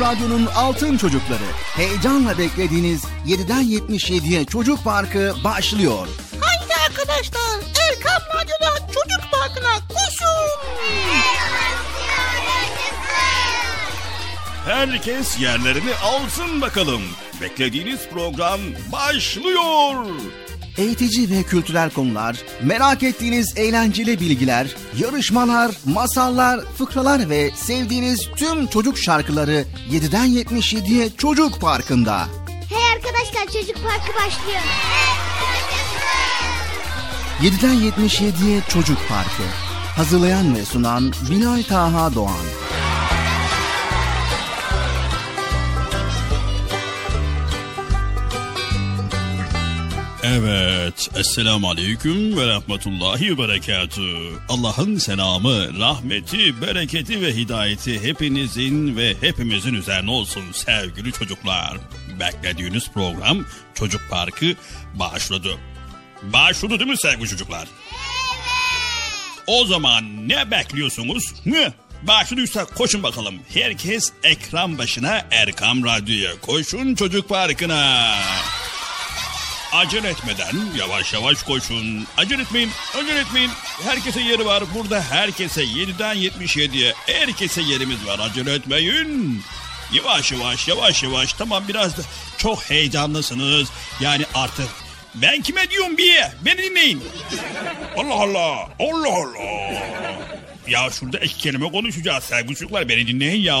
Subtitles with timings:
[0.00, 1.46] Radyo'nun Altın Çocukları.
[1.76, 6.08] Heyecanla beklediğiniz 7'den 77'ye Çocuk Parkı başlıyor.
[6.40, 7.56] Haydi arkadaşlar
[7.88, 10.48] Erkam Radyo'da Çocuk Parkı'na koşun.
[14.64, 17.02] Herkes yerlerini alsın bakalım.
[17.40, 18.60] Beklediğiniz program
[18.92, 20.06] başlıyor
[20.78, 28.98] eğitici ve kültürel konular, merak ettiğiniz eğlenceli bilgiler, yarışmalar, masallar, fıkralar ve sevdiğiniz tüm çocuk
[28.98, 32.26] şarkıları 7'den 77'ye Çocuk Parkı'nda.
[32.68, 34.60] Hey arkadaşlar Çocuk Parkı başlıyor.
[37.42, 39.42] 7'den 77'ye Çocuk Parkı.
[39.96, 42.65] Hazırlayan ve sunan Binay Taha Doğan.
[51.18, 54.02] Esselamu Aleyküm ve Rahmetullahi ve Berekatü.
[54.48, 61.78] Allah'ın selamı, rahmeti, bereketi ve hidayeti hepinizin ve hepimizin üzerine olsun sevgili çocuklar.
[62.20, 64.54] Beklediğiniz program Çocuk Parkı
[64.94, 65.48] başladı.
[66.22, 67.68] Başladı değil mi sevgili çocuklar?
[67.92, 69.44] Evet.
[69.46, 71.34] O zaman ne bekliyorsunuz?
[71.46, 71.72] Ne?
[72.02, 73.34] Başlıyorsa koşun bakalım.
[73.54, 78.14] Herkes ekran başına Erkam Radyo'ya koşun Çocuk Parkı'na.
[79.76, 82.06] Acele etmeden yavaş yavaş koşun.
[82.16, 83.50] Acele etmeyin, acele etmeyin.
[83.84, 84.64] Herkese yeri var.
[84.74, 88.18] Burada herkese 7'den 77'ye herkese yerimiz var.
[88.18, 89.42] Acele etmeyin.
[89.92, 91.32] Yavaş yavaş yavaş yavaş.
[91.32, 92.02] Tamam biraz da
[92.38, 93.68] çok heyecanlısınız.
[94.00, 94.68] Yani artık
[95.14, 96.14] ben kime diyorum bir
[96.44, 97.02] beni dinleyin.
[97.96, 99.82] Allah Allah Allah Allah.
[100.68, 103.58] Ya şurada iki kelime konuşacağız sevgili çocuklar beni dinleyin ya.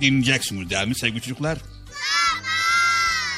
[0.00, 1.58] Dinleyeceksiniz değil mi sevgili çocuklar?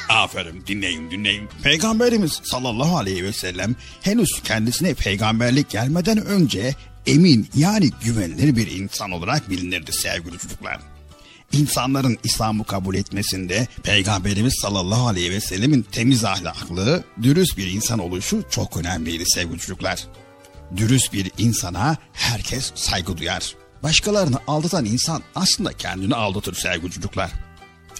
[0.09, 1.49] Aferin dinleyin dinleyin.
[1.63, 9.11] Peygamberimiz sallallahu aleyhi ve sellem henüz kendisine peygamberlik gelmeden önce emin yani güvenilir bir insan
[9.11, 10.79] olarak bilinirdi sevgili çocuklar.
[11.51, 18.43] insanların İslam'ı kabul etmesinde Peygamberimiz sallallahu aleyhi ve sellemin temiz ahlaklı, dürüst bir insan oluşu
[18.49, 20.07] çok önemliydi sevgili çocuklar.
[20.77, 23.55] Dürüst bir insana herkes saygı duyar.
[23.83, 27.31] Başkalarını aldatan insan aslında kendini aldatır sevgili çocuklar.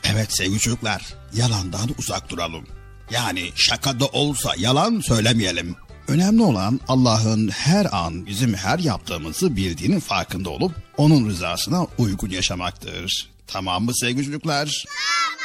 [0.04, 2.68] Evet sevgili çocuklar, yalandan uzak duralım.
[3.12, 5.76] Yani şakada olsa yalan söylemeyelim.
[6.08, 13.30] Önemli olan Allah'ın her an bizim her yaptığımızı bildiğinin farkında olup onun rızasına uygun yaşamaktır.
[13.48, 14.84] Tamam mı sevgili çocuklar?
[14.86, 15.40] Tamam.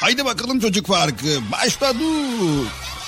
[0.00, 2.04] Haydi bakalım çocuk farkı başladı.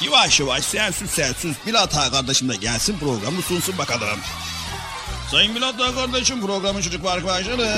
[0.05, 4.19] Yavaş yavaş sensiz sensiz Bilat kardeşim de gelsin programı sunsun bakalım.
[5.31, 7.69] Sayın Bilat kardeşim programın çocuk farkı başladı.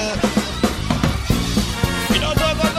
[2.15, 2.76] Bilat kardeşim.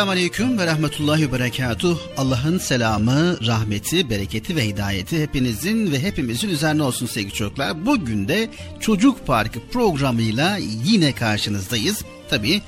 [0.00, 1.98] Esselamu Aleyküm ve Rahmetullahi ve Berekatuh.
[2.16, 7.86] Allah'ın selamı, rahmeti, bereketi ve hidayeti hepinizin ve hepimizin üzerine olsun sevgili çocuklar.
[7.86, 12.04] Bugün de Çocuk Parkı programıyla yine karşınızdayız.
[12.30, 12.62] Tabii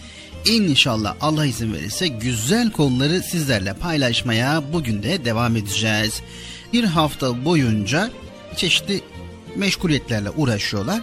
[0.46, 6.22] inşallah Allah izin verirse güzel konuları sizlerle paylaşmaya bugün de devam edeceğiz.
[6.72, 8.10] Bir hafta boyunca
[8.56, 9.00] çeşitli
[9.56, 11.00] meşguliyetlerle uğraşıyorlar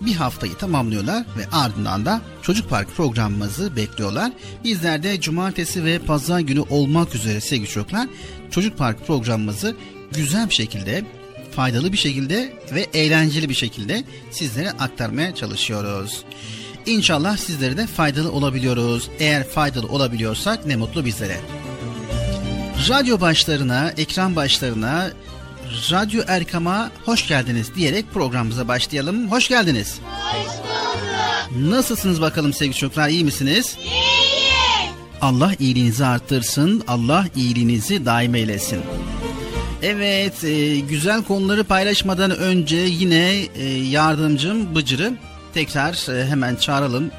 [0.00, 4.32] bir haftayı tamamlıyorlar ve ardından da Çocuk Park programımızı bekliyorlar.
[4.64, 8.08] Bizler de cumartesi ve pazar günü olmak üzere sevgili çocuklar
[8.50, 9.76] Çocuk Park programımızı
[10.12, 11.04] güzel bir şekilde,
[11.56, 16.24] faydalı bir şekilde ve eğlenceli bir şekilde sizlere aktarmaya çalışıyoruz.
[16.86, 19.10] İnşallah sizlere de faydalı olabiliyoruz.
[19.18, 21.40] Eğer faydalı olabiliyorsak ne mutlu bizlere.
[22.88, 25.10] Radyo başlarına, ekran başlarına,
[25.90, 29.30] Radyo Erkam'a hoş geldiniz diyerek programımıza başlayalım.
[29.30, 29.88] Hoş geldiniz.
[29.88, 30.15] Hoş bulduk.
[31.58, 33.76] Nasılsınız bakalım sevgili çocuklar iyi misiniz?
[33.84, 34.16] İyiyiz.
[35.20, 36.82] Allah iyiliğinizi arttırsın.
[36.88, 38.80] Allah iyiliğinizi daim eylesin.
[39.82, 45.12] Evet e, güzel konuları paylaşmadan önce yine e, yardımcım Bıcır'ı
[45.54, 47.10] tekrar e, hemen çağıralım.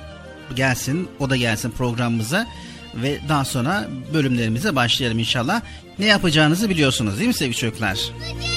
[0.55, 2.47] gelsin, o da gelsin programımıza
[2.95, 5.61] ve daha sonra bölümlerimize başlayalım inşallah.
[5.99, 7.97] Ne yapacağınızı biliyorsunuz değil mi sevgili çocuklar?
[8.19, 8.56] Geliyor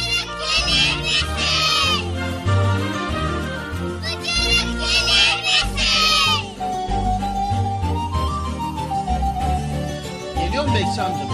[10.81, 11.25] Bekçi amca?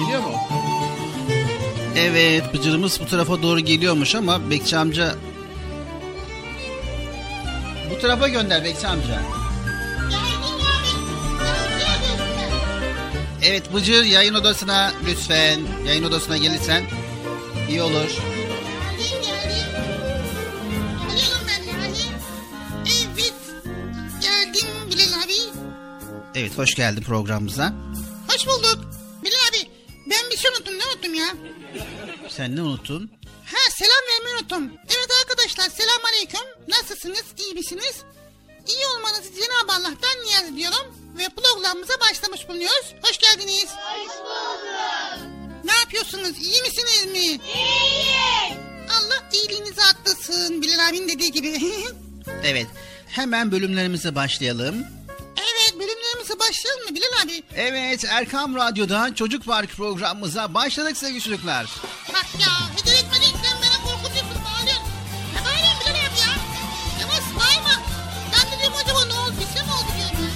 [0.00, 0.32] Geliyor mu?
[1.96, 5.14] Evet, Bıcır'ımız bu tarafa doğru geliyormuş ama Bekçi amca...
[7.90, 9.22] Bu tarafa gönder Bekçi amca.
[13.42, 15.60] Evet Bıcır yayın odasına lütfen.
[15.86, 16.82] Yayın odasına gelirsen
[17.68, 18.33] iyi olur.
[26.44, 27.72] Evet hoş geldin programımıza.
[28.28, 28.84] Hoş bulduk.
[29.24, 29.70] Bilal abi
[30.10, 31.26] ben bir şey unuttum ne unuttum ya?
[32.28, 33.10] Sen ne unuttun?
[33.44, 34.72] Ha selam vermeyi unuttum.
[34.86, 36.40] Evet arkadaşlar selam aleyküm.
[36.68, 37.24] Nasılsınız?
[37.38, 38.02] İyi misiniz?
[38.68, 40.94] İyi olmanızı Cenab-ı Allah'tan niyaz ediyorum.
[41.18, 42.94] Ve programımıza başlamış bulunuyoruz.
[43.02, 43.66] Hoş geldiniz.
[43.66, 44.60] Hoş bulduk.
[45.64, 46.38] Ne yapıyorsunuz?
[46.38, 47.18] İyi misiniz mi?
[47.18, 48.58] İyiyiz.
[48.90, 50.62] Allah iyiliğinizi atlasın.
[50.62, 51.60] Bilal abinin dediği gibi.
[52.44, 52.66] Evet
[53.06, 54.93] hemen bölümlerimize başlayalım.
[56.64, 57.42] Başlayalım mı Bilal abi?
[57.56, 61.66] Evet Erkam Radyo'da Çocuk Park programımıza başladık sevgili çocuklar.
[62.08, 64.84] Bak ya hediye etmedin sen beni korkutuyorsun bağırıyorsun.
[65.34, 66.34] Ne bağırıyorsun Bilal abi ya?
[67.00, 67.82] Yavaş bağırma.
[68.32, 69.34] Ben de diyorum acaba ne oldu?
[69.40, 70.34] Bir şey mi oldu diyorum.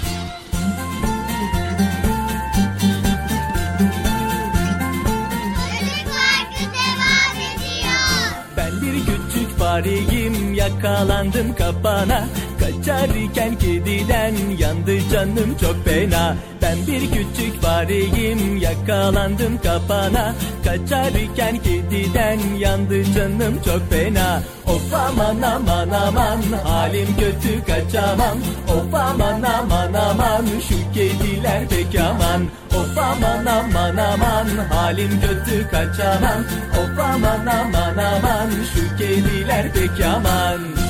[5.56, 8.08] Çocuk Parkı devam ediyor.
[8.56, 12.28] Ben bir küçük fareyim yakalandım kapana
[12.68, 16.37] Kaçarken kediden yandı canım çok fena.
[16.62, 20.34] Ben bir küçük fareyim yakalandım kapana.
[20.64, 24.42] Kaçarken kediden yandı canım çok fena.
[24.66, 28.38] Of aman aman aman halim kötü kaçamam.
[28.68, 32.42] Of aman aman aman şu kediler pek aman.
[32.78, 36.44] Of aman aman aman halim kötü kaçamam.
[36.72, 40.88] Of aman aman aman şu kediler pek aman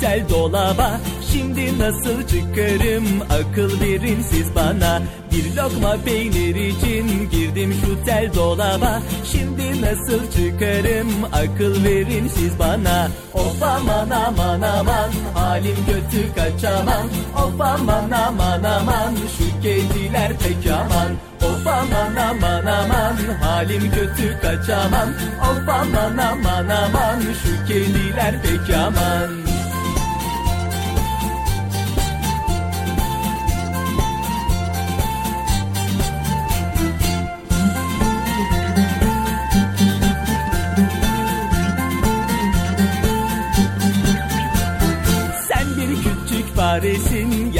[0.00, 1.00] tel dolaba.
[1.32, 3.04] Şimdi nasıl çıkarım?
[3.30, 5.02] Akıl verin siz bana.
[5.32, 9.02] Bir lokma peynir için girdim şu tel dolaba.
[9.32, 11.08] Şimdi nasıl çıkarım?
[11.32, 13.08] Akıl verin siz bana.
[13.34, 15.10] Of aman aman aman.
[15.34, 19.14] Halim kötü kaçamam Of aman aman aman.
[19.38, 21.10] Şu kediler pek aman.
[21.50, 23.16] Of aman aman aman.
[23.42, 25.08] Halim kötü kaçamam
[25.50, 27.20] Of aman aman aman.
[27.20, 29.49] Şu kediler pek aman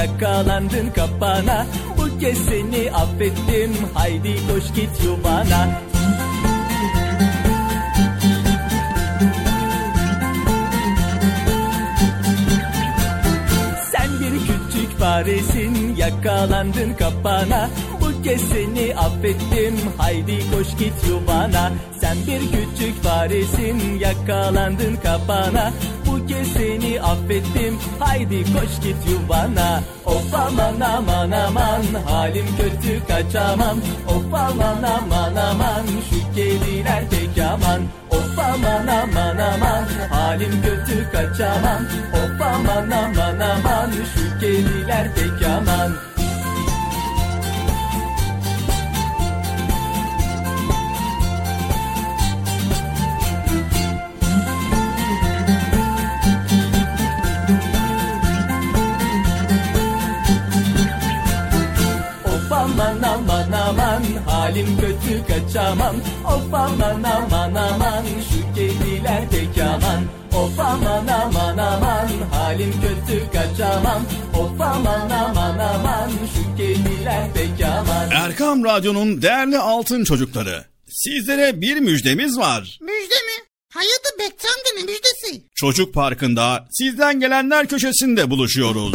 [0.00, 1.66] yakalandın kapana.
[1.98, 3.72] Bu kez seni affettim.
[3.94, 5.68] Haydi koş git yuvana.
[13.92, 17.70] Sen bir küçük faresin yakalandın kapana.
[18.00, 19.76] Bu kez seni affettim.
[19.98, 21.72] Haydi koş git yuvana.
[22.00, 25.72] Sen bir küçük faresin yakalandın kapana
[26.10, 27.78] Bu kez seni affettim.
[27.98, 29.80] Haydi koş git yuvana.
[30.06, 33.78] Of aman aman aman halim kötü kaçamam.
[34.08, 37.80] Of aman aman aman şu kediler pek aman.
[38.10, 41.82] Of aman aman aman halim kötü kaçamam.
[42.12, 46.09] Of aman aman aman şu kediler pek aman
[64.50, 70.04] halim kötü kaçamam Of aman aman aman şu kediler pek aman
[70.42, 74.02] Of aman aman aman halim kötü kaçamam
[74.38, 80.64] Of aman aman aman şu kediler pek aman Erkam Radyo'nun değerli altın çocukları.
[80.88, 82.78] Sizlere bir müjdemiz var.
[82.80, 83.44] Müjde mi?
[83.72, 85.42] Hayatı Bekçam'da ne müjdesi?
[85.54, 88.94] Çocuk Parkı'nda sizden gelenler köşesinde buluşuyoruz.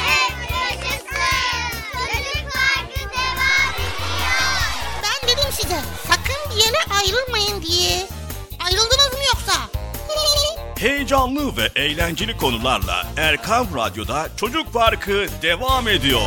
[10.81, 16.21] Heyecanlı ve eğlenceli konularla Erkam Radyo'da Çocuk Parkı devam ediyor.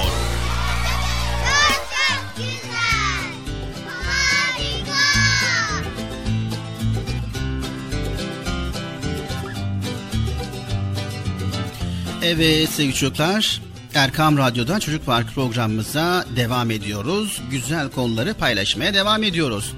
[12.22, 13.62] Evet sevgili çocuklar.
[13.94, 17.42] Erkam Radyo'da Çocuk Parkı programımıza devam ediyoruz.
[17.50, 19.74] Güzel konuları paylaşmaya devam ediyoruz.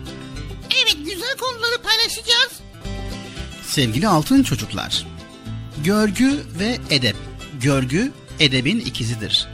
[0.70, 2.65] Evet güzel konuları paylaşacağız.
[3.76, 5.06] Sevgili altın çocuklar.
[5.84, 7.16] Görgü ve edep.
[7.60, 9.48] Görgü edebin ikizidir.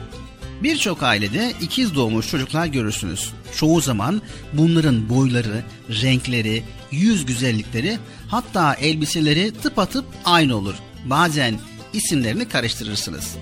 [0.62, 3.32] Birçok ailede ikiz doğmuş çocuklar görürsünüz.
[3.56, 10.74] Çoğu zaman bunların boyları, renkleri, yüz güzellikleri hatta elbiseleri tıpatıp aynı olur.
[11.04, 11.58] Bazen
[11.92, 13.36] isimlerini karıştırırsınız.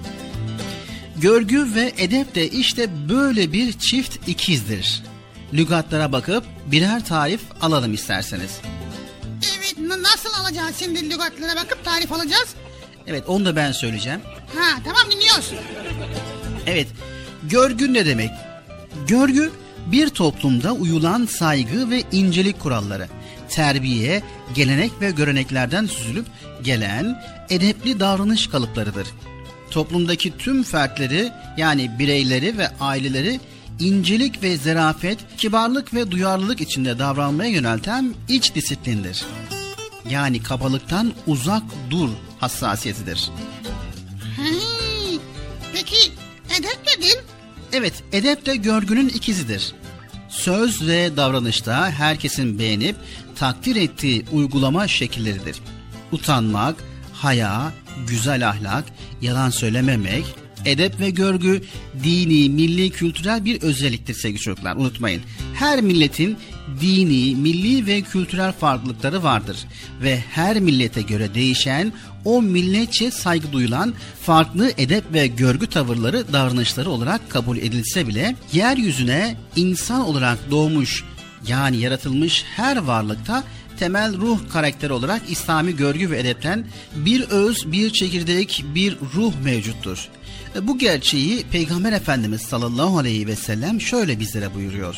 [1.16, 5.02] Görgü ve edep de işte böyle bir çift ikizdir.
[5.54, 8.60] Lügatlara bakıp birer tarif alalım isterseniz.
[9.90, 12.54] Nasıl alacağız şimdi lügatlara bakıp tarif alacağız?
[13.06, 14.20] Evet onu da ben söyleyeceğim.
[14.56, 15.52] Ha tamam dinliyoruz.
[16.66, 16.88] Evet,
[17.42, 18.30] görgü ne demek?
[19.08, 19.52] Görgü
[19.86, 23.08] bir toplumda uyulan saygı ve incelik kuralları,
[23.48, 24.22] terbiye,
[24.54, 26.26] gelenek ve göreneklerden süzülüp
[26.62, 29.08] gelen edepli davranış kalıplarıdır.
[29.70, 33.40] Toplumdaki tüm fertleri yani bireyleri ve aileleri
[33.80, 39.24] incelik ve zerafet, kibarlık ve duyarlılık içinde davranmaya yönelten iç disiplindir.
[40.10, 42.08] Yani kabalıktan uzak dur
[42.38, 43.30] hassasiyetidir.
[45.72, 46.12] Peki
[46.58, 47.18] edep nedir?
[47.72, 49.72] Evet, edep de görgünün ikizidir.
[50.28, 52.96] Söz ve davranışta herkesin beğenip
[53.36, 55.56] takdir ettiği uygulama şekilleridir.
[56.12, 57.72] Utanmak, haya,
[58.08, 58.84] güzel ahlak,
[59.22, 60.24] yalan söylememek,
[60.64, 61.62] edep ve görgü
[62.04, 64.76] dini, milli, kültürel bir özelliktir sevgili çocuklar.
[64.76, 65.22] Unutmayın.
[65.54, 66.38] Her milletin
[66.80, 69.56] dini, milli ve kültürel farklılıkları vardır
[70.02, 71.92] ve her millete göre değişen
[72.24, 79.36] o milletçe saygı duyulan farklı edep ve görgü tavırları, davranışları olarak kabul edilse bile yeryüzüne
[79.56, 81.04] insan olarak doğmuş
[81.46, 83.44] yani yaratılmış her varlıkta
[83.78, 86.64] temel ruh karakteri olarak İslami görgü ve edepten
[86.96, 90.08] bir öz, bir çekirdek, bir ruh mevcuttur.
[90.62, 94.96] Bu gerçeği Peygamber Efendimiz sallallahu aleyhi ve sellem şöyle bizlere buyuruyor.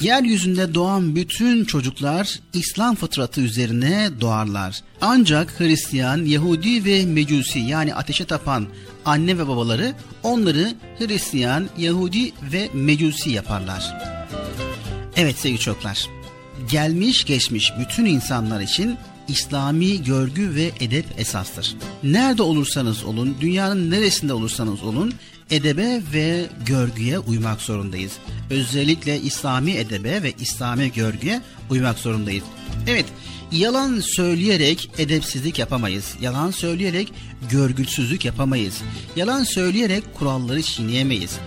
[0.00, 4.80] Yeryüzünde doğan bütün çocuklar İslam fıtratı üzerine doğarlar.
[5.00, 8.66] Ancak Hristiyan, Yahudi ve Mecusi yani ateşe tapan
[9.04, 13.96] anne ve babaları onları Hristiyan, Yahudi ve Mecusi yaparlar.
[15.16, 16.06] Evet sevgili çocuklar,
[16.70, 18.96] gelmiş geçmiş bütün insanlar için
[19.28, 21.76] İslami görgü ve edep esastır.
[22.02, 25.14] Nerede olursanız olun, dünyanın neresinde olursanız olun,
[25.50, 28.12] edebe ve görgüye uymak zorundayız.
[28.50, 32.44] Özellikle İslami edebe ve İslami görgüye uymak zorundayız.
[32.86, 33.06] Evet,
[33.52, 36.14] yalan söyleyerek edepsizlik yapamayız.
[36.20, 37.12] Yalan söyleyerek
[37.50, 38.82] görgüsüzlük yapamayız.
[39.16, 41.38] Yalan söyleyerek kuralları çiğneyemeyiz.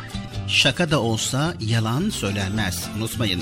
[0.48, 2.84] Şaka da olsa yalan söylenmez.
[2.98, 3.42] Unutmayın.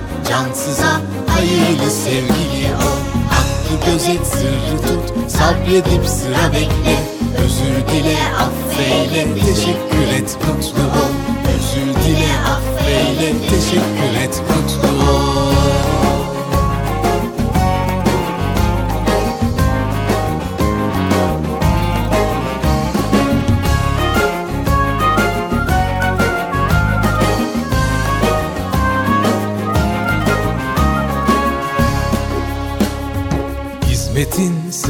[0.31, 2.99] cansıza, hayırlı sevgili ol.
[3.31, 6.97] Hakkı gözet, sırrı tut, sabredip sıra bekle.
[7.43, 11.13] Özür dile, affeyle, teşekkür et, mutlu ol.
[11.55, 14.90] Özür dile, affeyle, teşekkür et, mutlu ol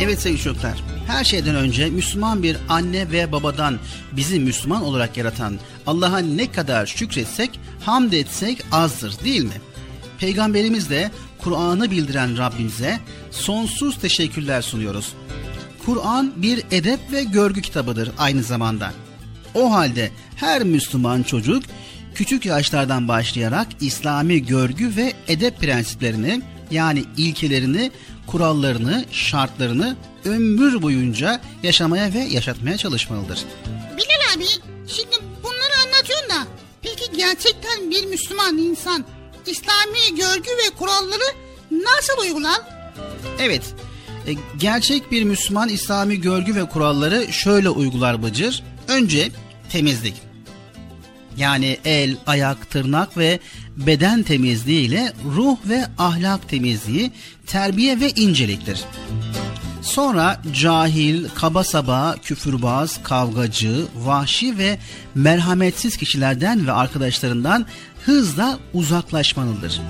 [0.00, 3.78] Evet sevgili çocuklar, her şeyden önce Müslüman bir anne ve babadan
[4.12, 9.60] bizi Müslüman olarak yaratan Allah'a ne kadar şükretsek, hamd etsek azdır değil mi?
[10.18, 15.12] Peygamberimiz de Kur'an'ı bildiren Rabbimize sonsuz teşekkürler sunuyoruz.
[15.86, 18.92] Kur'an bir edep ve görgü kitabıdır aynı zamanda.
[19.54, 21.62] O halde her Müslüman çocuk
[22.14, 27.90] küçük yaşlardan başlayarak İslami görgü ve edep prensiplerini yani ilkelerini,
[28.30, 33.44] kurallarını, şartlarını ömür boyunca yaşamaya ve yaşatmaya çalışmalıdır.
[33.96, 34.46] Bilal abi
[34.86, 36.46] şimdi bunları anlatıyorsun da
[36.82, 39.04] peki gerçekten bir Müslüman insan
[39.46, 41.34] İslami görgü ve kuralları
[41.70, 42.60] nasıl uygular?
[43.38, 43.74] Evet,
[44.26, 48.62] e, gerçek bir Müslüman İslami görgü ve kuralları şöyle uygular Bıcır.
[48.88, 49.30] Önce
[49.70, 50.14] temizlik.
[51.36, 53.40] Yani el, ayak, tırnak ve
[53.86, 57.12] beden temizliği ile ruh ve ahlak temizliği,
[57.46, 58.84] terbiye ve inceliktir.
[59.82, 64.78] Sonra cahil, kaba saba, küfürbaz, kavgacı, vahşi ve
[65.14, 67.66] merhametsiz kişilerden ve arkadaşlarından
[68.04, 69.80] hızla uzaklaşmalıdır.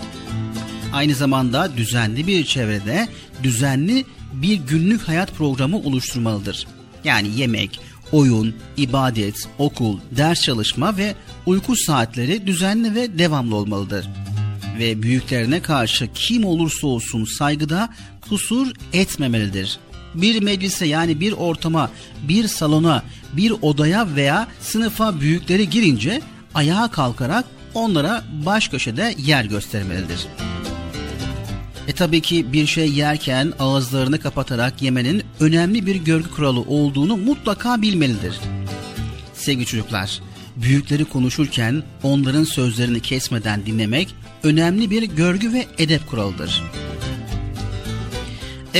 [0.92, 3.08] Aynı zamanda düzenli bir çevrede
[3.42, 6.66] düzenli bir günlük hayat programı oluşturmalıdır.
[7.04, 7.80] Yani yemek,
[8.12, 11.14] oyun, ibadet, okul, ders çalışma ve
[11.46, 14.08] uyku saatleri düzenli ve devamlı olmalıdır.
[14.78, 17.88] Ve büyüklerine karşı kim olursa olsun saygıda
[18.28, 19.78] kusur etmemelidir.
[20.14, 21.90] Bir meclise yani bir ortama,
[22.28, 26.22] bir salona, bir odaya veya sınıfa büyükleri girince
[26.54, 27.44] ayağa kalkarak
[27.74, 30.26] onlara baş köşede yer göstermelidir.
[31.88, 37.82] E tabii ki bir şey yerken ağızlarını kapatarak yemenin önemli bir görgü kuralı olduğunu mutlaka
[37.82, 38.40] bilmelidir.
[39.34, 40.20] Sevgili çocuklar,
[40.56, 46.62] büyükleri konuşurken onların sözlerini kesmeden dinlemek önemli bir görgü ve edep kuralıdır.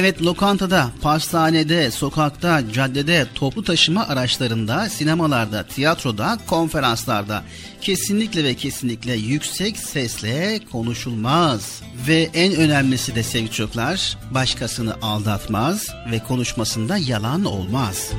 [0.01, 7.43] Evet lokantada, pastanede, sokakta, caddede, toplu taşıma araçlarında, sinemalarda, tiyatroda, konferanslarda
[7.81, 11.83] kesinlikle ve kesinlikle yüksek sesle konuşulmaz.
[12.09, 18.11] Ve en önemlisi de sevgili çocuklar, başkasını aldatmaz ve konuşmasında yalan olmaz.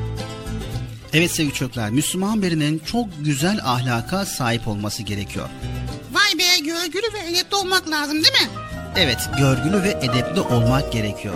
[1.14, 5.50] Evet sevgili çocuklar, Müslüman birinin çok güzel ahlaka sahip olması gerekiyor.
[6.12, 8.69] Vay be görgülü ve edepli olmak lazım değil mi?
[8.98, 11.36] Evet, görgülü ve edepli olmak gerekiyor.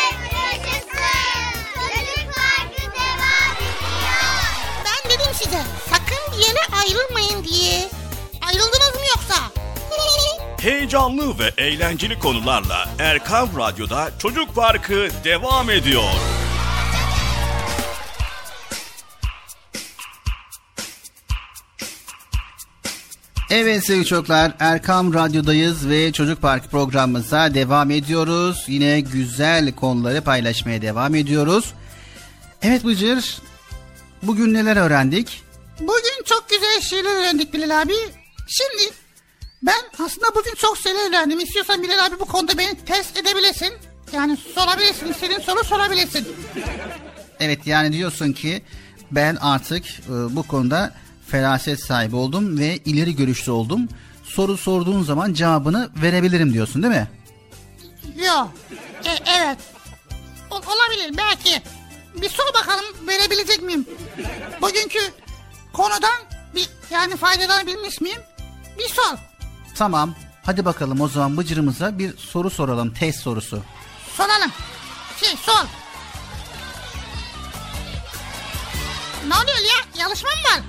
[6.81, 7.89] Ayrılmayın diye.
[8.47, 9.35] Ayrıldınız mı yoksa?
[10.61, 16.03] Heyecanlı ve eğlenceli konularla Erkam Radyo'da Çocuk Parkı devam ediyor.
[23.49, 28.65] Evet sevgili çocuklar Erkam Radyo'dayız ve Çocuk Parkı programımıza devam ediyoruz.
[28.67, 31.73] Yine güzel konuları paylaşmaya devam ediyoruz.
[32.61, 33.37] Evet Bıcır
[34.23, 35.43] bugün neler öğrendik?
[35.81, 37.93] Bugün çok güzel şeyler öğrendik Bilal abi.
[38.47, 38.93] Şimdi
[39.63, 41.39] ben aslında bugün çok şeyler öğrendim.
[41.39, 43.73] İstiyorsan Bilal abi bu konuda beni test edebilirsin.
[44.13, 46.27] Yani sorabilirsin, istediğin soru sorabilirsin.
[47.39, 48.61] Evet yani diyorsun ki
[49.11, 50.93] ben artık e, bu konuda
[51.27, 53.89] feraset sahibi oldum ve ileri görüşlü oldum.
[54.23, 57.07] Soru sorduğun zaman cevabını verebilirim diyorsun değil mi?
[58.25, 58.51] Yok.
[59.05, 59.57] E, evet.
[60.51, 61.61] O- olabilir belki.
[62.21, 63.85] Bir sor bakalım verebilecek miyim?
[64.61, 64.99] Bugünkü
[65.73, 66.19] konudan
[66.55, 68.21] bir yani faydalanabilmiş miyim?
[68.79, 69.17] Bir sor.
[69.75, 70.15] Tamam.
[70.45, 72.93] Hadi bakalım o zaman Bıcır'ımıza bir soru soralım.
[72.93, 73.63] Test sorusu.
[74.17, 74.51] Soralım.
[75.19, 75.65] Şey sor.
[79.27, 80.01] Ne oluyor ya?
[80.03, 80.61] Yarışma mı var?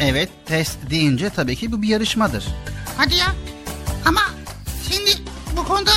[0.00, 2.44] Evet test deyince tabii ki bu bir yarışmadır.
[2.96, 3.34] Hadi ya.
[4.06, 4.20] Ama
[4.90, 5.10] şimdi
[5.56, 5.90] bu konuda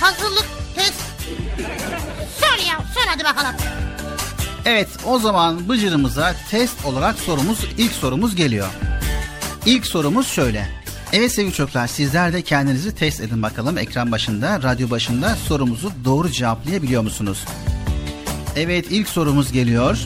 [0.00, 1.00] hazırlık test.
[2.40, 3.54] Sor ya sor hadi bakalım.
[4.66, 8.66] Evet o zaman Bıcır'ımıza test olarak sorumuz ilk sorumuz geliyor.
[9.66, 10.68] İlk sorumuz şöyle.
[11.12, 16.30] Evet sevgili çocuklar sizler de kendinizi test edin bakalım ekran başında, radyo başında sorumuzu doğru
[16.30, 17.44] cevaplayabiliyor musunuz?
[18.56, 19.98] Evet ilk sorumuz geliyor.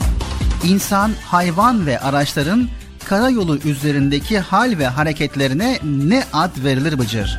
[0.65, 2.69] İnsan, hayvan ve araçların
[3.05, 7.39] karayolu üzerindeki hal ve hareketlerine ne ad verilir Bıcır?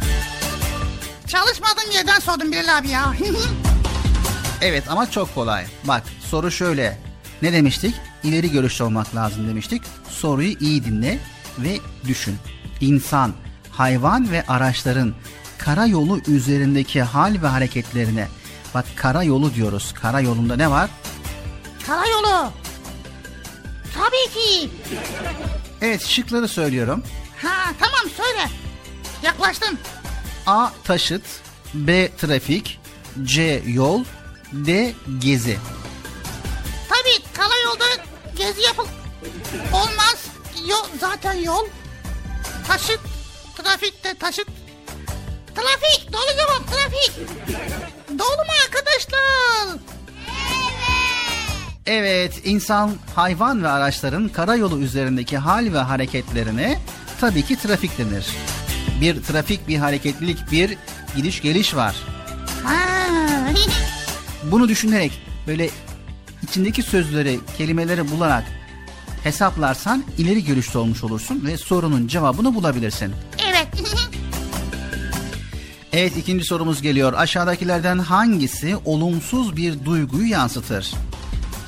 [1.27, 3.13] Çalışmadığım yerden sordum Bilal abi ya.
[4.61, 5.65] Evet ama çok kolay.
[5.83, 7.10] Bak soru şöyle.
[7.41, 7.95] Ne demiştik?
[8.23, 9.81] İleri görüşlü olmak lazım demiştik.
[10.09, 11.19] Soruyu iyi dinle
[11.59, 11.77] ve
[12.07, 12.37] düşün.
[12.81, 13.33] İnsan,
[13.71, 15.13] hayvan ve araçların
[15.57, 18.27] karayolu üzerindeki hal ve hareketlerine.
[18.73, 19.93] Bak karayolu diyoruz.
[19.93, 20.89] Karayolunda ne var?
[21.87, 22.51] Karayolu.
[23.95, 24.69] Tabii ki.
[25.81, 27.03] Evet şıkları söylüyorum.
[27.41, 28.49] Ha tamam söyle.
[29.23, 29.77] Yaklaştım.
[30.47, 30.69] A.
[30.83, 31.23] Taşıt
[31.73, 32.09] B.
[32.17, 32.79] Trafik
[33.23, 33.63] C.
[33.67, 34.03] Yol
[34.53, 34.93] D.
[35.19, 35.57] Gezi
[37.41, 38.03] karayolda
[38.37, 38.85] gezi yapıl
[39.73, 40.25] olmaz.
[40.67, 41.67] Yol zaten yol.
[42.67, 42.99] Taşıt.
[43.57, 44.47] Trafikte taşıt.
[45.55, 46.13] Trafik.
[46.13, 47.11] Doğru cevap trafik.
[48.09, 49.79] Doğru mu arkadaşlar?
[51.85, 56.79] Evet, insan, hayvan ve araçların karayolu üzerindeki hal ve hareketlerine
[57.21, 58.27] tabii ki trafik denir.
[59.01, 60.77] Bir trafik, bir hareketlilik, bir
[61.15, 61.95] gidiş geliş var.
[62.63, 62.75] Ha.
[64.43, 65.69] Bunu düşünerek böyle
[66.51, 68.43] içindeki sözleri, kelimeleri bularak
[69.23, 73.13] hesaplarsan ileri görüşlü olmuş olursun ve sorunun cevabını bulabilirsin.
[73.49, 73.67] evet.
[75.93, 77.13] Evet ikinci sorumuz geliyor.
[77.13, 80.91] Aşağıdakilerden hangisi olumsuz bir duyguyu yansıtır?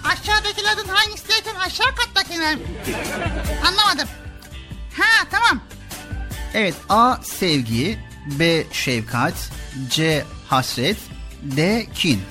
[0.03, 2.57] Aşağıdakilerden hangisi derken aşağı kattakiler.
[3.67, 4.07] Anlamadım.
[4.97, 5.61] Ha tamam.
[6.53, 7.99] Evet A sevgi,
[8.39, 9.33] B şefkat,
[9.89, 10.97] C hasret,
[11.43, 12.21] D kin.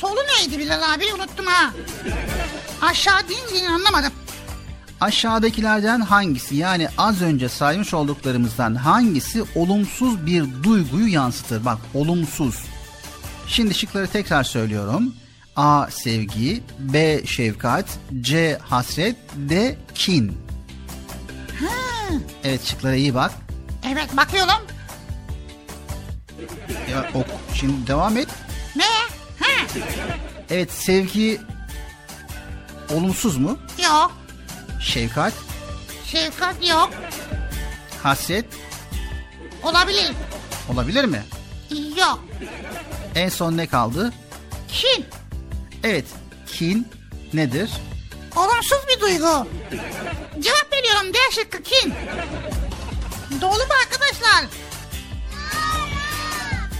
[0.00, 1.70] Solu neydi Bilal abi unuttum ha.
[2.82, 4.12] Aşağı deyince anlamadım.
[5.00, 11.64] Aşağıdakilerden hangisi yani az önce saymış olduklarımızdan hangisi olumsuz bir duyguyu yansıtır?
[11.64, 12.54] Bak olumsuz.
[13.46, 15.14] Şimdi şıkları tekrar söylüyorum.
[15.56, 17.86] A sevgi, B şefkat,
[18.20, 20.38] C hasret, D kin.
[22.44, 23.32] Evet şıklara iyi bak.
[23.92, 24.66] Evet bakıyorum.
[26.90, 28.28] Ya, ok, şimdi devam et.
[28.76, 28.84] Ne?
[30.50, 31.40] Evet sevgi
[32.90, 33.58] olumsuz mu?
[33.84, 34.12] Yok.
[34.80, 35.32] Şefkat,
[36.06, 36.90] Şefkat yok.
[38.02, 38.44] hasret
[39.62, 40.10] Olabilir.
[40.72, 41.22] olabilir mi?
[41.98, 42.24] Yok.
[43.14, 44.12] En son ne kaldı?
[44.68, 45.06] Kin.
[45.84, 46.04] Evet
[46.46, 46.88] kin
[47.32, 47.70] nedir?
[48.36, 49.46] Olumsuz bir duygu.
[50.40, 51.94] Cevap veriyorum D şıkkı kin.
[53.40, 54.44] Doğru mu arkadaşlar?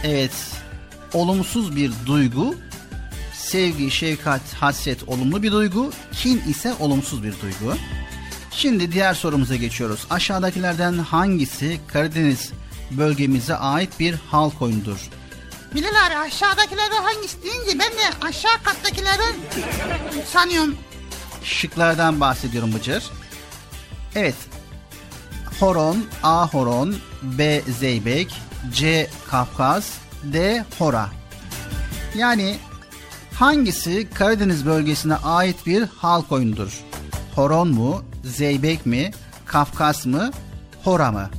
[0.04, 0.32] Evet
[1.14, 2.54] olumsuz bir duygu
[3.50, 7.76] sevgi, şefkat, hasret olumlu bir duygu, kin ise olumsuz bir duygu.
[8.50, 10.06] Şimdi diğer sorumuza geçiyoruz.
[10.10, 12.52] Aşağıdakilerden hangisi Karadeniz
[12.90, 15.10] bölgemize ait bir halk oyunudur?
[15.74, 19.34] Bilal abi aşağıdakilerden hangisi deyince ben de aşağı kattakilerden
[20.32, 20.76] sanıyorum.
[21.44, 23.04] Şıklardan bahsediyorum Bıcır.
[24.14, 24.36] Evet.
[25.60, 28.34] Horon, A horon, B zeybek,
[28.72, 29.86] C kafkas,
[30.22, 31.08] D hora.
[32.14, 32.56] Yani
[33.40, 36.80] hangisi Karadeniz bölgesine ait bir halk oyunudur?
[37.34, 39.10] Horon mu, zeybek mi,
[39.46, 40.30] kafkas mı,
[40.84, 41.30] hora mı?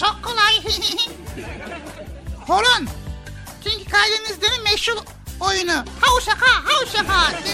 [0.00, 0.54] Çok kolay.
[2.46, 2.86] Horon.
[3.64, 4.96] Çünkü Karadeniz'de meşhur
[5.40, 5.84] oyunu.
[6.00, 7.32] Havşaka, havşaka.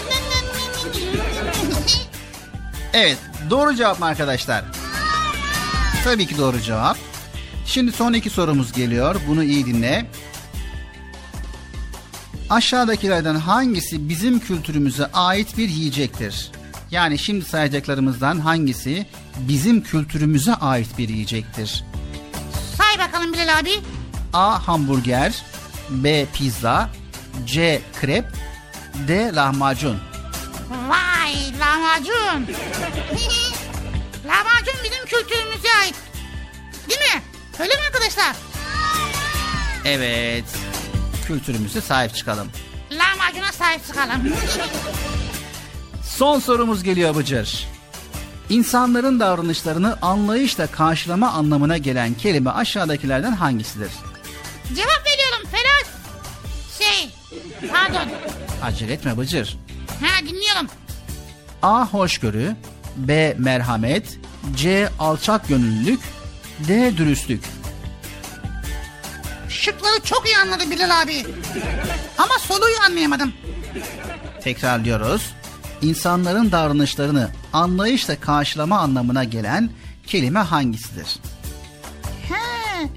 [2.93, 3.17] Evet,
[3.49, 4.63] doğru cevap mı arkadaşlar?
[6.03, 6.97] Tabii ki doğru cevap.
[7.65, 9.15] Şimdi son iki sorumuz geliyor.
[9.27, 10.05] Bunu iyi dinle.
[12.51, 16.51] Aşağıdakilerden hangisi bizim kültürümüze ait bir yiyecektir?
[16.91, 19.05] Yani şimdi sayacaklarımızdan hangisi
[19.39, 21.83] bizim kültürümüze ait bir yiyecektir?
[22.77, 23.71] Say bakalım Bilal abi.
[24.33, 24.67] A.
[24.67, 25.45] Hamburger
[25.89, 26.25] B.
[26.33, 26.89] Pizza
[27.45, 27.81] C.
[28.01, 28.25] Krep
[29.07, 29.31] D.
[29.35, 29.97] Lahmacun
[30.89, 32.47] Vay lahmacun.
[34.27, 35.95] lahmacun bizim kültürümüze ait.
[36.89, 37.21] Değil mi?
[37.59, 38.35] Öyle mi arkadaşlar?
[39.85, 40.70] Evet.
[41.31, 42.47] Kültürümüze sahip çıkalım.
[42.91, 44.33] Lahmacuna sahip çıkalım.
[46.03, 47.67] Son sorumuz geliyor Bıcır.
[48.49, 53.91] İnsanların davranışlarını anlayışla karşılama anlamına gelen kelime aşağıdakilerden hangisidir?
[54.67, 55.85] Cevap veriyorum Ferhat.
[56.77, 57.09] Şey,
[57.71, 58.11] pardon.
[58.63, 59.57] Acele etme Bıcır.
[60.01, 60.67] Ha dinliyorum.
[61.61, 61.85] A.
[61.85, 62.55] Hoşgörü
[62.97, 63.35] B.
[63.37, 64.17] Merhamet
[64.55, 64.89] C.
[64.99, 65.99] Alçak gönüllülük
[66.67, 66.97] D.
[66.97, 67.43] Dürüstlük
[69.51, 71.25] Şıkları çok iyi anladı Bilal abi.
[72.17, 73.33] Ama soruyu anlayamadım.
[74.43, 75.33] Tekrarlıyoruz.
[75.81, 79.69] İnsanların davranışlarını anlayışla karşılama anlamına gelen
[80.07, 81.07] kelime hangisidir?
[82.29, 82.87] He,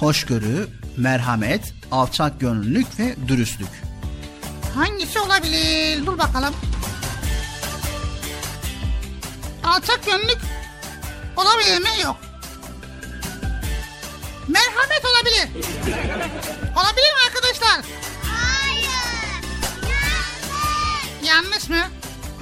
[0.00, 3.68] Hoşgörü, merhamet, alçak gönüllülük ve dürüstlük.
[4.74, 6.06] hangisi olabilir?
[6.06, 6.54] Dur bakalım.
[9.64, 10.38] Alçak gönüllük
[11.36, 11.88] olabilir mi?
[12.04, 12.16] Yok.
[14.50, 15.48] Merhamet olabilir.
[16.76, 17.80] Olabilir mi arkadaşlar?
[18.24, 18.88] Hayır.
[19.82, 21.28] Yanlış.
[21.28, 21.90] Yanlış mı?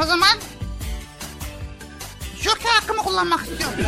[0.03, 0.39] O zaman
[2.43, 3.79] Joker hakkımı kullanmak istiyorum.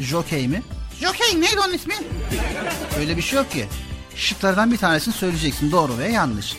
[0.00, 0.62] Jokey mi?
[1.00, 1.94] Joker neydi onun ismi?
[2.98, 3.68] Öyle bir şey yok ki.
[4.16, 6.56] Şıklardan bir tanesini söyleyeceksin doğru ve yanlış.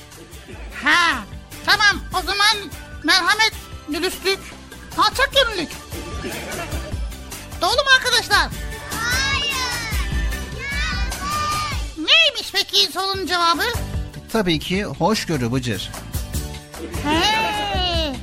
[0.84, 1.24] Ha,
[1.66, 2.72] tamam o zaman
[3.04, 3.54] merhamet,
[3.94, 4.40] dürüstlük,
[4.98, 5.72] alçak gönüllülük.
[7.62, 8.48] Doğru mu arkadaşlar?
[12.72, 13.62] Peki sorunun cevabı?
[14.32, 15.90] Tabii ki hoşgörü Bıcır.
[17.04, 18.16] He,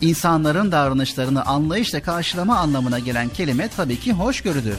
[0.00, 4.78] İnsanların davranışlarını anlayışla karşılama anlamına gelen kelime tabii ki hoşgörüdür.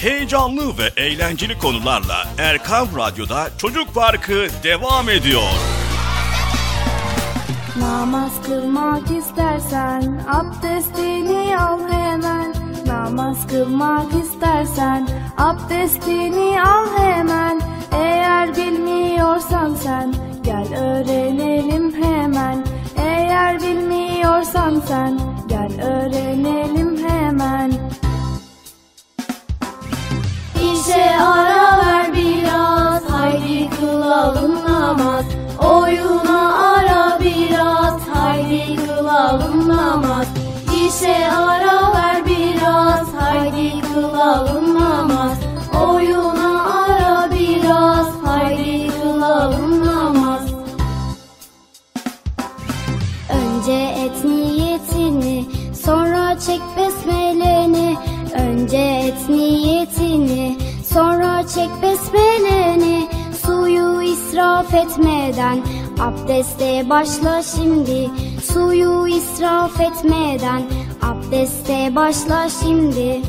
[0.00, 5.52] Heyecanlı ve eğlenceli konularla Erkam Radyo'da Çocuk Parkı devam ediyor.
[7.78, 12.54] Namaz kılmak istersen abdestini al hemen.
[12.86, 17.60] Namaz kılmak istersen abdestini al hemen.
[17.92, 22.64] Eğer bilmiyorsan sen gel öğrenelim hemen.
[22.96, 27.72] Eğer bilmiyorsan sen gel öğrenelim hemen
[30.90, 35.24] İşe ara ver biraz haydi kılalım namaz.
[35.58, 40.26] Oyuna ara biraz haydi kılalım namaz.
[40.86, 45.38] İşe ara ver biraz haydi kılalım namaz.
[45.88, 50.42] Oyuna ara biraz haydi kılalım namaz.
[53.28, 55.44] Önce et niyetini
[55.86, 57.96] sonra çek besmeleni.
[58.34, 63.08] Önce et niyetini sonra çek besmeleni
[63.46, 65.58] Suyu israf etmeden.
[66.00, 68.10] Abdeste başla şimdi
[68.52, 70.62] Suyu israf etmeden.
[71.02, 73.20] Abdeste başla şimdi.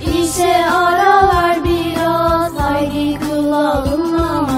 [0.00, 4.57] İşe ara ver biraz haydi kılalım namaz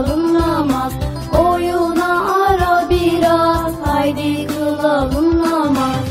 [0.00, 0.92] kılalım namaz
[1.38, 3.72] Oyuna ara biraz.
[3.84, 6.06] Haydi kılalım namaz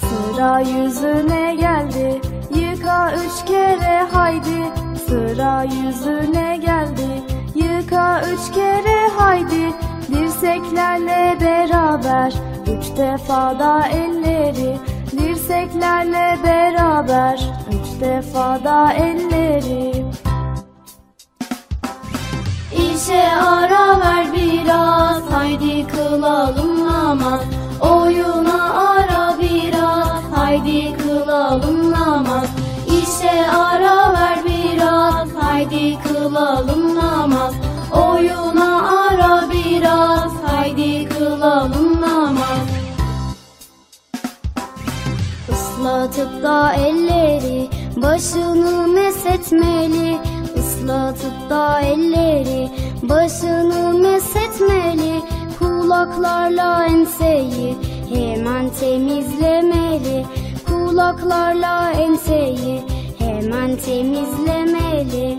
[0.00, 2.20] Sıra yüzüne geldi
[2.54, 4.72] Yıka üç kere haydi.
[5.08, 7.22] Sıra yüzüne geldi
[7.54, 9.72] Yıka üç kere haydi.
[10.12, 12.34] Dirseklerle beraber
[12.66, 14.78] Üç defa da elleri.
[15.12, 19.93] Dirseklerle beraber Üç defa da elleri
[23.36, 27.40] ara ver biraz haydi kılalım namaz
[27.80, 32.48] Oyuna ara biraz haydi kılalım namaz
[32.86, 37.54] İşe ara ver biraz haydi kılalım namaz
[37.92, 42.68] Oyuna ara biraz haydi kılalım namaz
[45.48, 50.18] Islatıp da elleri başını mesetmeli.
[50.56, 52.70] Islatıp da elleri
[53.08, 55.22] başını mesetmeli
[55.58, 57.76] Kulaklarla enseyi
[58.14, 60.26] hemen temizlemeli.
[60.66, 62.82] Kulaklarla enseyi
[63.18, 65.38] hemen temizlemeli.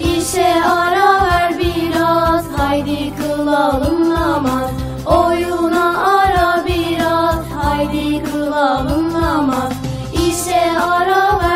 [0.00, 4.70] İşe ara ver biraz haydi kılalım namaz.
[5.06, 9.72] Oyuna ara biraz haydi kılalım namaz.
[10.12, 11.51] İşe ara ver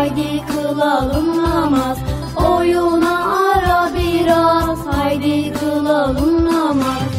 [0.00, 1.98] haydi kılalım namaz.
[2.36, 3.16] Oyuna
[3.50, 4.78] ara biraz.
[4.86, 7.10] Haydi kılalım namaz.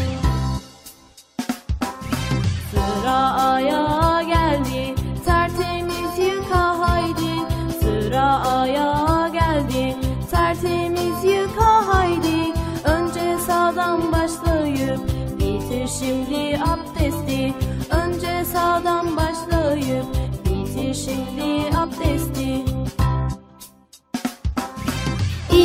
[2.72, 4.96] Sıra ayağa geldi.
[5.26, 7.34] Tertemiz yıka haydi.
[7.82, 9.96] Sıra ayağa geldi.
[10.32, 12.54] Tertemiz yıka haydi.
[12.86, 15.00] Önce sağdan başlayıp
[15.40, 17.54] bitir şimdi abdesti.
[17.92, 20.06] Önce sağdan başlayıp
[20.46, 22.71] bitir şimdi abdesti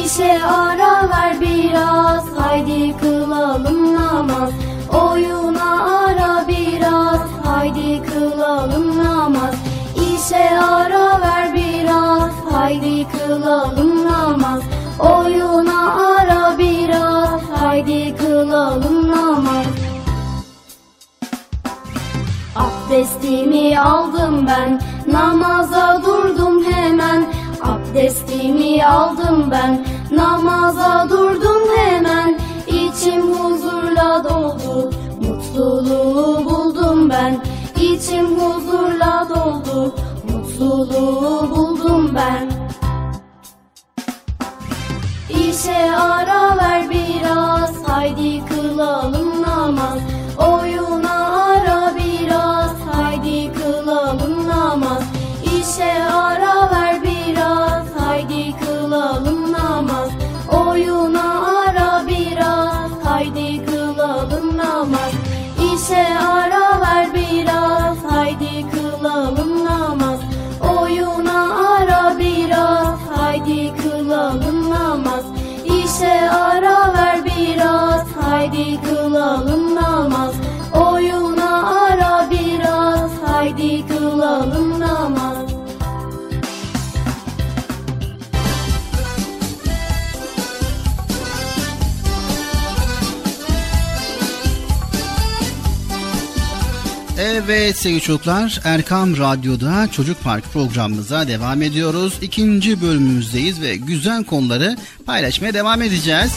[0.05, 2.24] İşe ara ver biraz.
[2.38, 4.51] Haydi kılalım namaz.
[4.92, 7.20] Oyuna ara biraz.
[7.44, 9.55] Haydi kılalım namaz.
[9.97, 12.32] İşe ara ver biraz.
[12.53, 14.61] Haydi kılalım namaz.
[15.01, 17.40] Oyuna ara biraz.
[17.61, 19.66] Haydi kılalım namaz.
[22.57, 24.80] Abdestimi aldım ben.
[25.12, 27.26] Namaza durdum hemen
[27.97, 29.86] Abdestimi aldım ben.
[30.11, 34.90] Namaza durdum hemen İçim huzurla doldu.
[35.20, 37.40] Mutluluğu buldum ben.
[37.80, 39.94] İçim huzurla doldu.
[40.30, 42.51] Mutluluğu buldum ben.
[45.30, 49.26] İşe ara ver biraz haydi kılalım
[97.67, 102.14] Evet sevgili çocuklar Erkam Radyo'da Çocuk Park programımıza devam ediyoruz.
[102.23, 106.33] İkinci bölümümüzdeyiz ve güzel konuları paylaşmaya devam edeceğiz.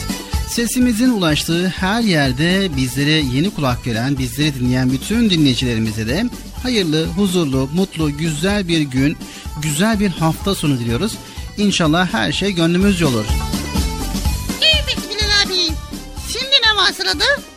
[0.48, 6.24] Sesimizin ulaştığı her yerde bizlere yeni kulak gelen, bizleri dinleyen bütün dinleyicilerimize de
[6.62, 9.16] hayırlı, huzurlu, mutlu, güzel bir gün,
[9.62, 11.12] güzel bir hafta sonu diliyoruz.
[11.56, 13.24] İnşallah her şey gönlümüzce olur.
[14.62, 15.74] Evet Bilal abi.
[16.32, 17.49] Şimdi ne var sırada?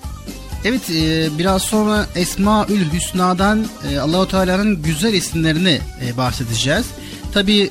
[0.66, 6.86] Evet e, biraz sonra Esmaül Hüsna'dan e, Allahu Teala'nın güzel isimlerini e, bahsedeceğiz.
[7.34, 7.70] Tabi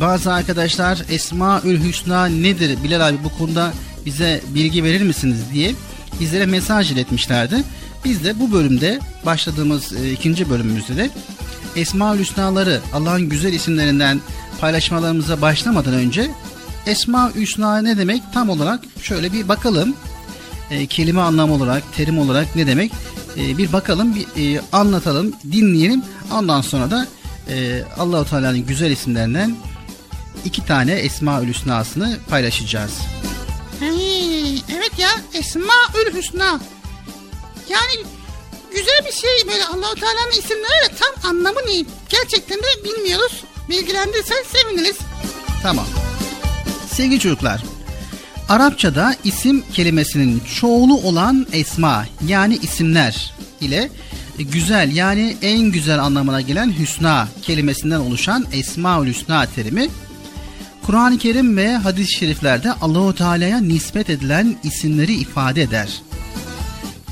[0.00, 3.72] bazı arkadaşlar Esmaül Hüsna nedir Bilal abi bu konuda
[4.06, 5.74] bize bilgi verir misiniz diye
[6.20, 7.64] bizlere mesaj iletmişlerdi.
[8.04, 11.10] Biz de bu bölümde başladığımız e, ikinci bölümümüzde de
[11.76, 14.20] Esmaül Hüsna'ları Allah'ın güzel isimlerinden
[14.60, 16.30] paylaşmalarımıza başlamadan önce
[16.86, 19.94] Esma Hüsna ne demek tam olarak şöyle bir bakalım
[20.72, 22.92] e, kelime anlamı olarak, terim olarak ne demek?
[23.36, 26.02] E, bir bakalım, bir e, anlatalım, dinleyelim.
[26.32, 27.06] Ondan sonra da
[27.48, 29.56] e, Allahu Teala'nın güzel isimlerinden
[30.44, 32.92] iki tane Esmaül Hüsna'sını paylaşacağız.
[33.80, 36.60] Hey, evet ya Esmaül Hüsna.
[37.68, 38.06] Yani
[38.70, 41.84] güzel bir şey böyle Allahu Teala'nın isimleri de tam anlamı ne?
[42.08, 43.44] Gerçekten de bilmiyoruz.
[43.68, 44.96] Bilgilendirsen seviniriz.
[45.62, 45.86] Tamam.
[46.92, 47.62] Sevgili çocuklar,
[48.48, 53.90] Arapçada isim kelimesinin çoğulu olan esma yani isimler ile
[54.38, 59.88] güzel yani en güzel anlamına gelen hüsna kelimesinden oluşan esmaül hüsna terimi
[60.86, 66.02] Kur'an-ı Kerim ve hadis-i şeriflerde Allahu Teala'ya nispet edilen isimleri ifade eder.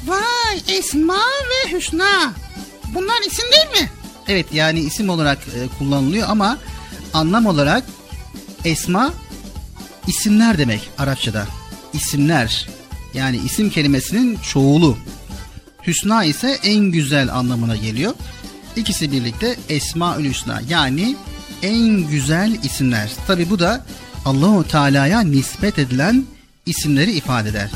[0.07, 1.19] Vay Esma
[1.51, 2.33] ve Hüsna.
[2.95, 3.91] Bunlar isim değil mi?
[4.29, 6.59] Evet yani isim olarak e, kullanılıyor ama
[7.15, 7.85] anlam olarak
[8.65, 9.13] esma
[10.07, 11.47] isimler demek Arapçada.
[11.93, 12.69] İsimler
[13.15, 14.99] yani isim kelimesinin çoğulu.
[15.87, 18.15] Hüsna ise en güzel anlamına geliyor.
[18.77, 21.17] İkisi birlikte Esmaül Hüsna yani
[21.63, 23.11] en güzel isimler.
[23.27, 23.85] Tabi bu da
[24.25, 26.25] Allahu Teala'ya nispet edilen
[26.67, 27.71] isimleri ifade eder.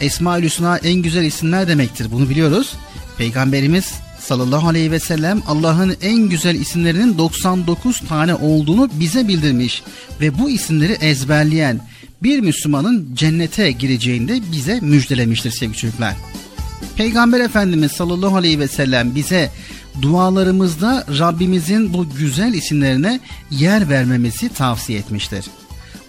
[0.00, 2.10] Esmaül Hüsna en güzel isimler demektir.
[2.10, 2.72] Bunu biliyoruz.
[3.18, 3.94] Peygamberimiz
[4.30, 9.82] sallallahu aleyhi ve sellem Allah'ın en güzel isimlerinin 99 tane olduğunu bize bildirmiş
[10.20, 11.80] ve bu isimleri ezberleyen
[12.22, 16.14] bir Müslümanın cennete gireceğini de bize müjdelemiştir sevgili çocuklar.
[16.96, 19.50] Peygamber Efendimiz sallallahu aleyhi ve sellem bize
[20.02, 23.20] dualarımızda Rabbimizin bu güzel isimlerine
[23.50, 25.44] yer vermemizi tavsiye etmiştir.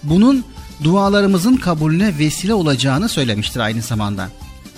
[0.04, 0.46] Bunun
[0.84, 4.30] dualarımızın kabulüne vesile olacağını söylemiştir aynı zamanda.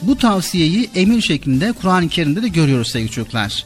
[0.08, 3.66] Bu tavsiyeyi emir şeklinde Kur'an-ı Kerim'de de görüyoruz sevgili çocuklar.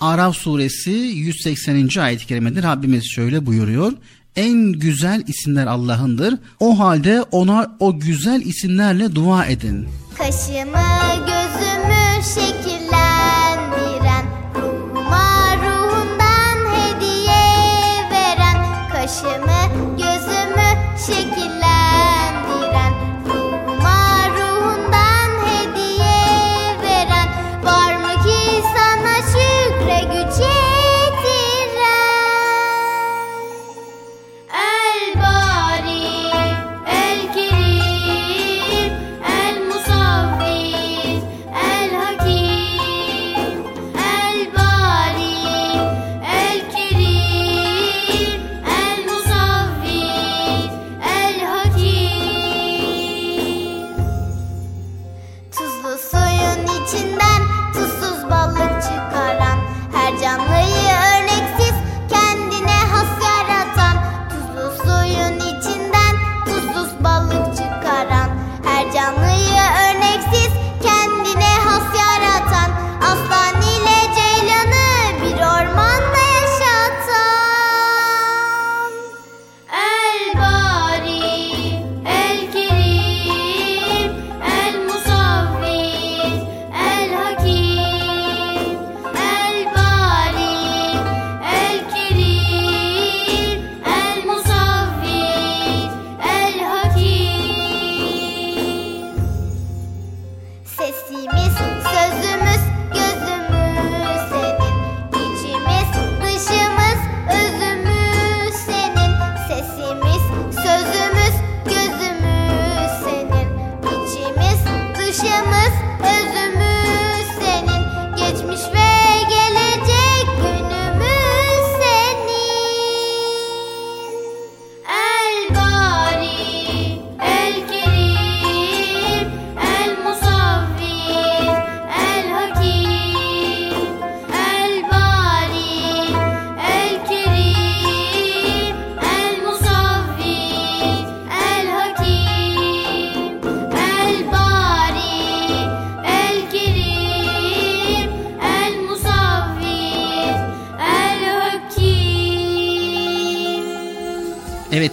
[0.00, 1.88] Araf suresi 180.
[2.00, 3.92] ayet-i kerimede Rabbimiz şöyle buyuruyor.
[4.36, 6.34] En güzel isimler Allah'ındır.
[6.60, 9.88] O halde ona o güzel isimlerle dua edin.
[10.18, 10.86] Kaşımı
[11.26, 12.67] gözümü şekillendiren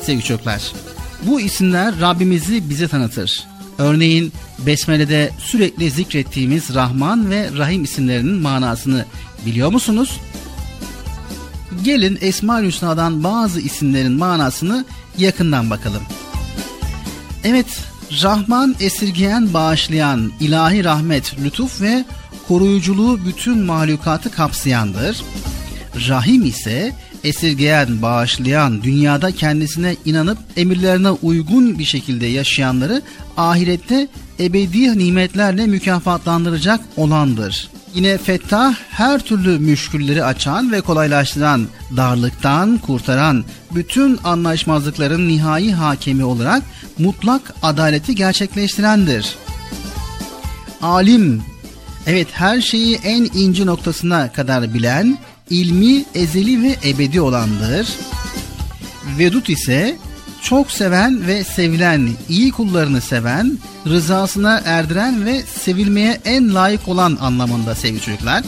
[0.05, 0.71] sevgili çocuklar.
[1.23, 3.47] Bu isimler Rabbimizi bize tanıtır.
[3.77, 9.05] Örneğin Besmele'de sürekli zikrettiğimiz Rahman ve Rahim isimlerinin manasını
[9.45, 10.19] biliyor musunuz?
[11.83, 14.85] Gelin Esma-ül Hüsna'dan bazı isimlerin manasını
[15.17, 16.01] yakından bakalım.
[17.43, 17.67] Evet,
[18.23, 22.05] Rahman esirgeyen, bağışlayan, ilahi rahmet, lütuf ve
[22.47, 25.23] koruyuculuğu bütün mahlukatı kapsayandır.
[26.09, 26.93] Rahim ise
[27.26, 33.01] esirgeyen, bağışlayan, dünyada kendisine inanıp emirlerine uygun bir şekilde yaşayanları
[33.38, 34.07] ahirette
[34.39, 37.69] ebedi nimetlerle mükafatlandıracak olandır.
[37.95, 41.67] Yine Fettah her türlü müşkülleri açan ve kolaylaştıran,
[41.97, 43.43] darlıktan kurtaran,
[43.76, 46.63] bütün anlaşmazlıkların nihai hakemi olarak
[46.99, 49.36] mutlak adaleti gerçekleştirendir.
[50.82, 51.41] Alim,
[52.07, 55.17] evet her şeyi en ince noktasına kadar bilen,
[55.49, 57.87] ilmi ezeli ve ebedi olandır.
[59.17, 59.97] Vedut ise
[60.41, 67.75] çok seven ve sevilen, iyi kullarını seven, rızasına erdiren ve sevilmeye en layık olan anlamında
[67.75, 68.43] sevgili çocuklar.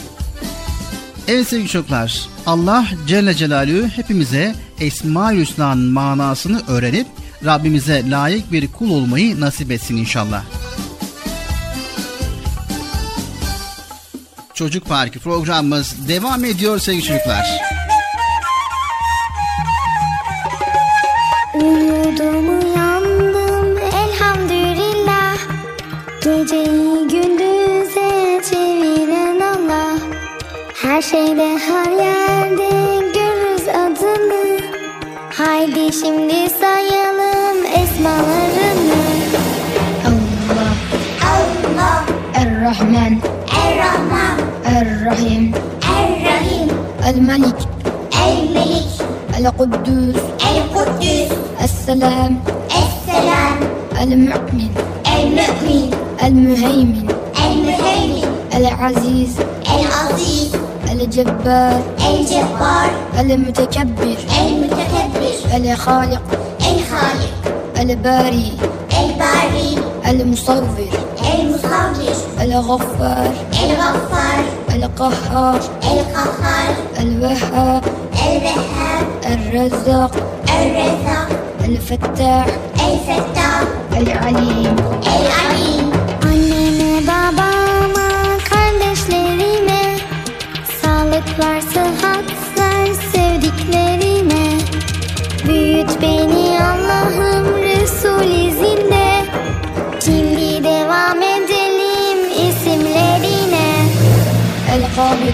[1.27, 7.07] Evet sevgili çocuklar, Allah Celle Celaluhu hepimize Esma-ül Hüsna'nın manasını öğrenip
[7.45, 10.43] Rabbimize layık bir kul olmayı nasip etsin inşallah.
[14.57, 17.45] Çocuk Parkı programımız devam ediyor sevgili çocuklar.
[21.53, 25.37] Uyudum uyandım elhamdülillah.
[26.23, 29.97] Geceyi gündüze çeviren Allah.
[30.81, 32.69] Her şeyde her yerde
[33.13, 34.59] görürüz adını.
[35.37, 39.03] Haydi şimdi sayalım esmalarını.
[40.07, 40.73] Allah
[41.23, 42.05] Allah
[42.35, 43.36] Er-Rahman
[43.77, 45.43] الرحمن الرحيم.
[45.85, 46.67] الرحيم.
[47.09, 47.59] الملك.
[48.25, 48.89] الملك.
[49.37, 50.21] القدوس.
[50.49, 51.29] القدوس.
[51.61, 52.31] السلام.
[52.73, 53.57] السلام.
[54.01, 54.71] المؤمن.
[55.17, 55.89] المؤمن.
[56.25, 57.07] المهيمن.
[57.45, 58.25] المهيمن.
[58.57, 59.33] العزيز.
[59.69, 60.51] العزيز.
[60.91, 61.81] الجبار.
[62.09, 62.89] الجبار.
[63.19, 64.17] المتكبر.
[64.41, 65.33] المتكبر.
[65.53, 66.23] الخالق.
[66.71, 67.33] الخالق.
[67.81, 68.51] الباري.
[69.01, 69.69] الباري.
[70.09, 70.65] المصور.
[71.21, 72.26] المصور.
[72.41, 73.33] الغفار
[73.63, 74.43] الغفار
[74.75, 77.83] القهار القهار الوهاب
[78.27, 80.11] الوهاب الرزاق
[80.59, 81.29] الرزاق
[81.65, 82.45] الفتاح
[82.87, 83.63] الفتاح
[83.97, 84.75] العليم.
[85.17, 85.87] العليم.
[86.23, 88.09] Anneme babama
[88.49, 89.81] kardeşlerime
[90.81, 92.27] Sağlık var sıhhat
[92.57, 94.45] ver sevdiklerime
[95.47, 96.36] Büyüt beni
[104.97, 105.33] القابض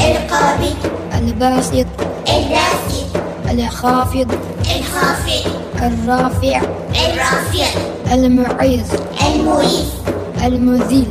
[0.00, 0.76] القابض
[1.18, 1.86] الباسط.
[2.28, 3.06] الباسط.
[3.50, 4.32] الخافض.
[4.76, 5.52] الخافض.
[5.82, 6.60] الرافع.
[7.06, 7.66] الرافع.
[8.12, 8.86] المعيز
[9.26, 9.84] المعيز
[10.44, 11.06] المذل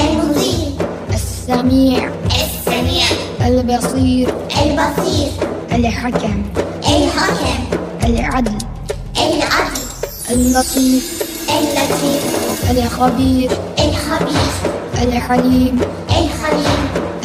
[0.00, 0.74] المذل
[1.14, 2.10] السميع.
[2.26, 3.06] السميع.
[3.46, 4.28] البصير.
[4.62, 5.28] البصير.
[5.72, 6.42] الحكم.
[6.88, 7.64] الحكم.
[8.04, 8.58] العدل.
[9.16, 9.80] العدل.
[10.30, 11.22] اللطيف.
[11.50, 12.70] اللطيف.
[12.70, 13.50] الخبير.
[13.78, 14.52] الخبير.
[15.02, 15.80] الحليم.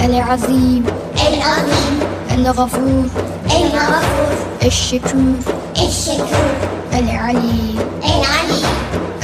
[0.06, 0.84] العظيم
[1.28, 2.00] العظيم
[2.32, 3.06] الغفور
[3.52, 4.36] الغفور
[4.66, 5.34] الشكور
[5.78, 6.54] الشكور
[6.93, 8.66] العليم العليم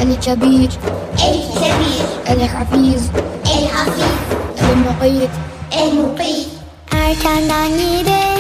[0.01, 0.69] الكبير
[1.13, 3.01] الكبير الحفيظ
[3.45, 4.15] الحفيظ
[4.71, 5.29] المقيت
[5.73, 6.47] المقيت
[6.95, 8.34] Erkenden giderim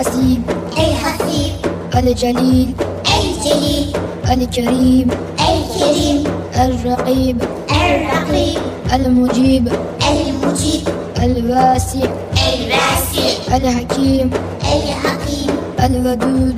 [0.00, 0.42] الحسيب
[0.78, 1.52] الحسيب
[1.96, 2.74] الجليل
[3.20, 3.92] الجليل
[4.32, 5.08] الكريم
[5.40, 6.24] الكريم
[6.56, 8.58] الرقيب الرقيب
[8.94, 9.68] المجيب
[10.10, 10.88] المجيب
[11.22, 12.08] الواسع
[12.48, 14.30] الواسع الحكيم
[14.62, 15.50] الحكيم
[15.84, 16.56] الودود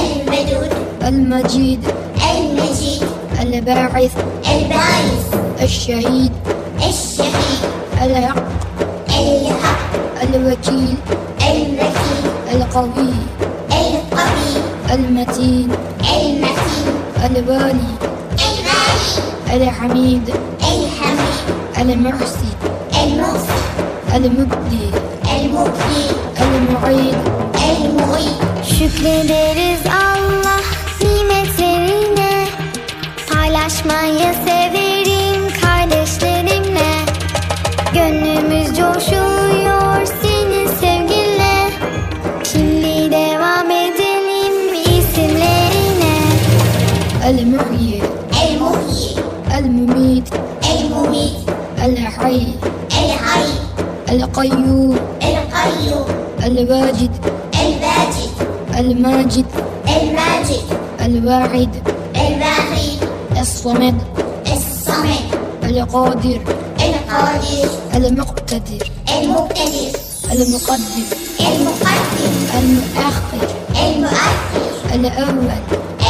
[0.00, 0.72] الودود
[1.02, 1.80] المجيد
[2.30, 3.02] المجيد
[3.42, 4.12] الباعث
[4.52, 5.32] الباعث
[5.62, 6.32] الشهيد.
[6.88, 7.62] الشهيد.
[8.02, 8.42] الحق.
[9.08, 9.92] الحق.
[10.22, 11.11] الوكيل الوكيل.
[12.71, 13.13] القوي
[13.71, 14.51] القوي
[14.93, 15.69] المتين
[16.17, 17.91] المتين الوالي
[18.33, 20.29] الغالي الحميد
[20.59, 22.47] الحميد المحسن
[23.03, 24.89] المحسن المبدي
[25.35, 26.05] المبدي
[26.41, 27.17] المعيد
[27.69, 30.61] المعيد Şükrederiz Allah
[31.01, 32.45] nimetlerine
[33.33, 36.91] Paylaşmayı severim kardeşlerimle
[37.93, 39.20] Gönlümüz coşuyor
[52.22, 52.54] الحي
[52.92, 53.48] الحي
[54.10, 54.96] القيوم.
[55.22, 56.06] القيوم.
[56.44, 57.10] الواجد.
[57.62, 58.30] الباجد
[58.78, 59.46] الماجد.
[59.88, 60.64] الماجد
[61.00, 61.68] الواحد
[62.16, 62.98] الواحد
[63.40, 63.98] الصمد.
[64.52, 65.30] الصمد
[65.64, 66.40] القادر.
[66.80, 68.86] القادر المقتدر.
[69.16, 69.98] المقتدر
[70.32, 71.04] المقدم
[71.40, 73.48] المقدم المؤخر.
[73.82, 75.50] المؤخر الأول.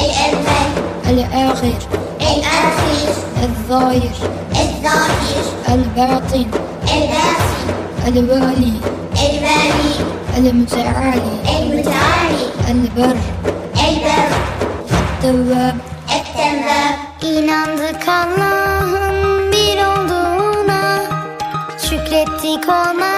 [0.02, 0.62] الأول
[1.08, 1.78] الآخر.
[2.20, 4.10] الآخر الظاهر
[4.52, 5.61] الظاهر.
[5.71, 6.45] الباطن
[6.95, 7.67] الباطن
[8.07, 8.73] الوالي
[9.25, 9.93] الوالي
[10.37, 13.17] المتعالي المتعالي البر
[13.87, 14.29] البر
[14.91, 15.75] التواب
[16.15, 21.01] التواب İnandık Allah'ın bir olduğuna
[21.77, 23.10] Şükrettik ona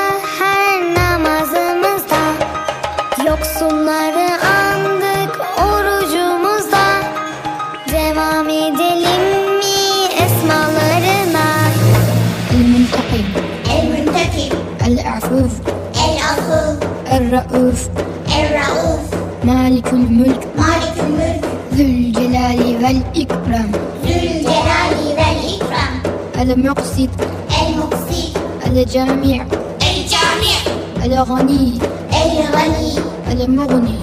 [19.95, 21.45] الملك مالك الملك.
[21.75, 23.71] ذو الجلال والإكرام.
[24.05, 25.95] ذو الجلال والإكرام.
[26.41, 27.15] المقسط
[27.63, 28.37] المقسط.
[28.67, 29.47] الجامع.
[29.91, 30.59] الجامع.
[31.05, 31.79] الغني.
[32.23, 32.93] الغني.
[33.33, 33.99] المغني.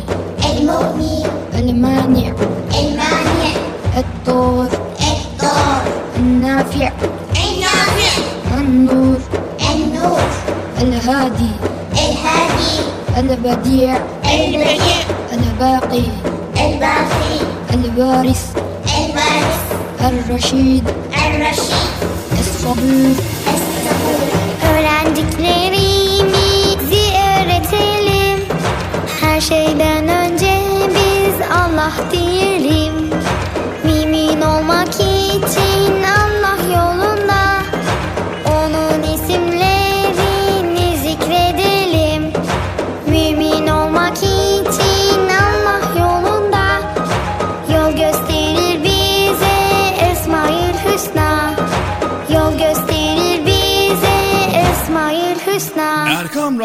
[0.52, 1.24] المغني.
[1.60, 2.34] المانع.
[2.80, 3.52] المانع.
[3.98, 4.70] الضار
[5.12, 5.84] الضار
[6.18, 6.92] النافع.
[7.44, 8.14] النافع.
[8.58, 9.20] النور.
[9.74, 10.22] النور.
[10.82, 11.52] الهادي.
[11.94, 12.74] الهادي.
[13.18, 13.98] البديع.
[14.34, 15.01] البديع.
[15.61, 16.05] الباقي
[16.67, 17.37] الباقي
[17.75, 18.45] الوارث
[18.99, 19.61] الوارث
[20.01, 20.85] الرشيد
[21.27, 21.93] الرشيد
[22.41, 23.17] الصبور
[23.55, 24.29] الصبور
[24.71, 28.39] Öğrendiklerimizi öğretelim
[29.21, 30.53] Her şeyden önce
[30.89, 32.95] biz Allah diyelim
[33.85, 36.30] Mümin olmak için Allah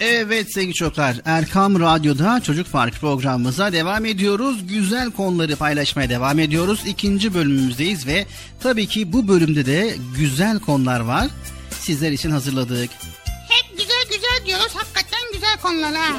[0.00, 4.66] Evet sevgili çocuklar Erkam Radyo'da Çocuk Park programımıza devam ediyoruz.
[4.66, 6.80] Güzel konuları paylaşmaya devam ediyoruz.
[6.86, 8.26] İkinci bölümümüzdeyiz ve
[8.60, 11.28] tabii ki bu bölümde de güzel konular var.
[11.80, 12.90] Sizler için hazırladık.
[13.48, 14.72] Hep güzel güzel diyoruz.
[14.74, 16.16] Hakikaten güzel konular ha.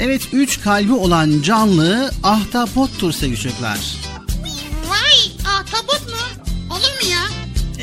[0.00, 3.97] Evet üç kalbi olan canlı ahtapottur sevgili çocuklar.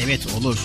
[0.06, 0.58] Evet olur.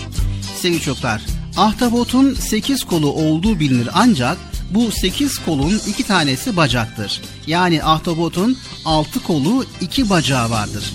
[0.55, 1.21] Sevgili çocuklar,
[1.57, 4.37] ahtapotun 8 kolu olduğu bilinir ancak
[4.71, 7.21] bu 8 kolun 2 tanesi bacaktır.
[7.47, 10.93] Yani ahtapotun 6 kolu 2 bacağı vardır.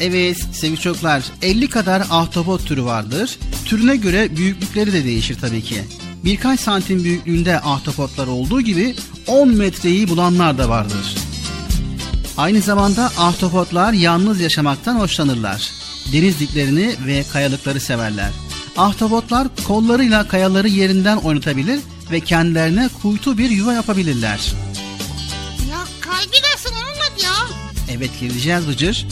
[0.00, 3.38] Evet sevgili çocuklar 50 kadar ahtapot türü vardır.
[3.64, 5.84] Türüne göre büyüklükleri de değişir tabii ki.
[6.24, 8.94] Birkaç santim büyüklüğünde ahtapotlar olduğu gibi
[9.26, 11.14] 10 metreyi bulanlar da vardır.
[12.36, 15.83] Aynı zamanda ahtapotlar yalnız yaşamaktan hoşlanırlar.
[16.12, 18.30] Deniz diklerini ve kayalıkları severler.
[18.76, 24.52] Ahtapotlar kollarıyla kayaları yerinden oynatabilir ve kendilerine kuytu bir yuva yapabilirler.
[25.70, 27.56] Ya kalbi nasıl anlat ya?
[27.90, 29.06] Evet gireceğiz Bıcır.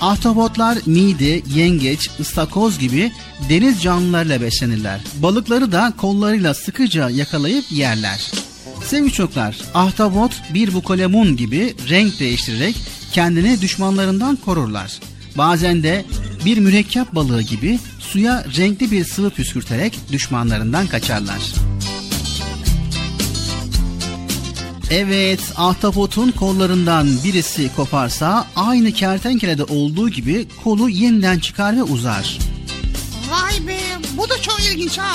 [0.00, 3.12] Ahtapotlar mide, yengeç, ıstakoz gibi
[3.48, 5.00] deniz canlılarıyla beslenirler.
[5.14, 8.30] Balıkları da kollarıyla sıkıca yakalayıp yerler.
[8.86, 12.76] Sevgili çocuklar, ahtapot bir bukolemun gibi renk değiştirerek
[13.12, 15.00] kendini düşmanlarından korurlar.
[15.38, 16.04] Bazen de
[16.44, 21.40] bir mürekkep balığı gibi suya renkli bir sıvı püskürterek düşmanlarından kaçarlar.
[24.90, 32.38] Evet, ahtapotun kollarından birisi koparsa aynı kertenkelede olduğu gibi kolu yeniden çıkar ve uzar.
[33.30, 33.78] Vay be
[34.16, 35.14] bu da çok ilginç ha.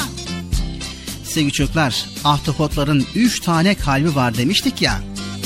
[1.23, 4.99] Sevgili çocuklar, ahtapotların 3 tane kalbi var demiştik ya.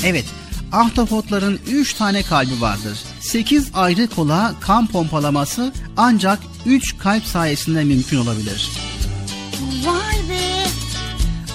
[0.04, 0.24] Evet,
[0.72, 2.98] ahtapotların 3 tane kalbi vardır.
[3.26, 8.70] 8 ayrı kola kan pompalaması ancak 3 kalp sayesinde mümkün olabilir.
[9.84, 10.66] Vay be.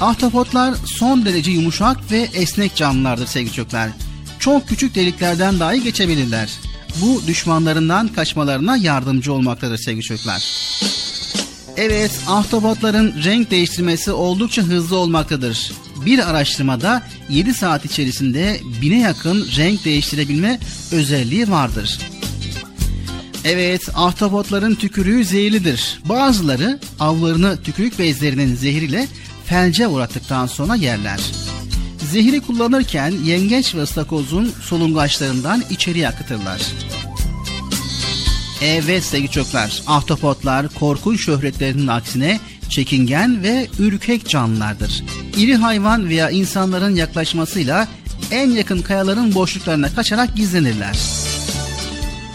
[0.01, 3.89] Ahtapotlar son derece yumuşak ve esnek canlılardır sevgili çocuklar.
[4.39, 6.49] Çok küçük deliklerden dahi geçebilirler.
[7.01, 10.41] Bu düşmanlarından kaçmalarına yardımcı olmaktadır sevgili çocuklar.
[11.77, 15.71] Evet, ahtapotların renk değiştirmesi oldukça hızlı olmaktadır.
[16.05, 20.59] Bir araştırmada 7 saat içerisinde bine yakın renk değiştirebilme
[20.91, 21.99] özelliği vardır.
[23.45, 26.01] Evet, ahtapotların tükürüğü zehirlidir.
[26.05, 29.07] Bazıları avlarını tükürük bezlerinin zehriyle
[29.45, 31.19] felce uğrattıktan sonra yerler.
[32.11, 36.61] Zehri kullanırken yengeç ve ıstakozun solungaçlarından içeriye akıtırlar.
[38.61, 42.39] Evet sevgili çocuklar, ahtapotlar korkunç şöhretlerinin aksine
[42.69, 45.03] çekingen ve ürkek canlılardır.
[45.37, 47.87] İri hayvan veya insanların yaklaşmasıyla
[48.31, 50.99] en yakın kayaların boşluklarına kaçarak gizlenirler.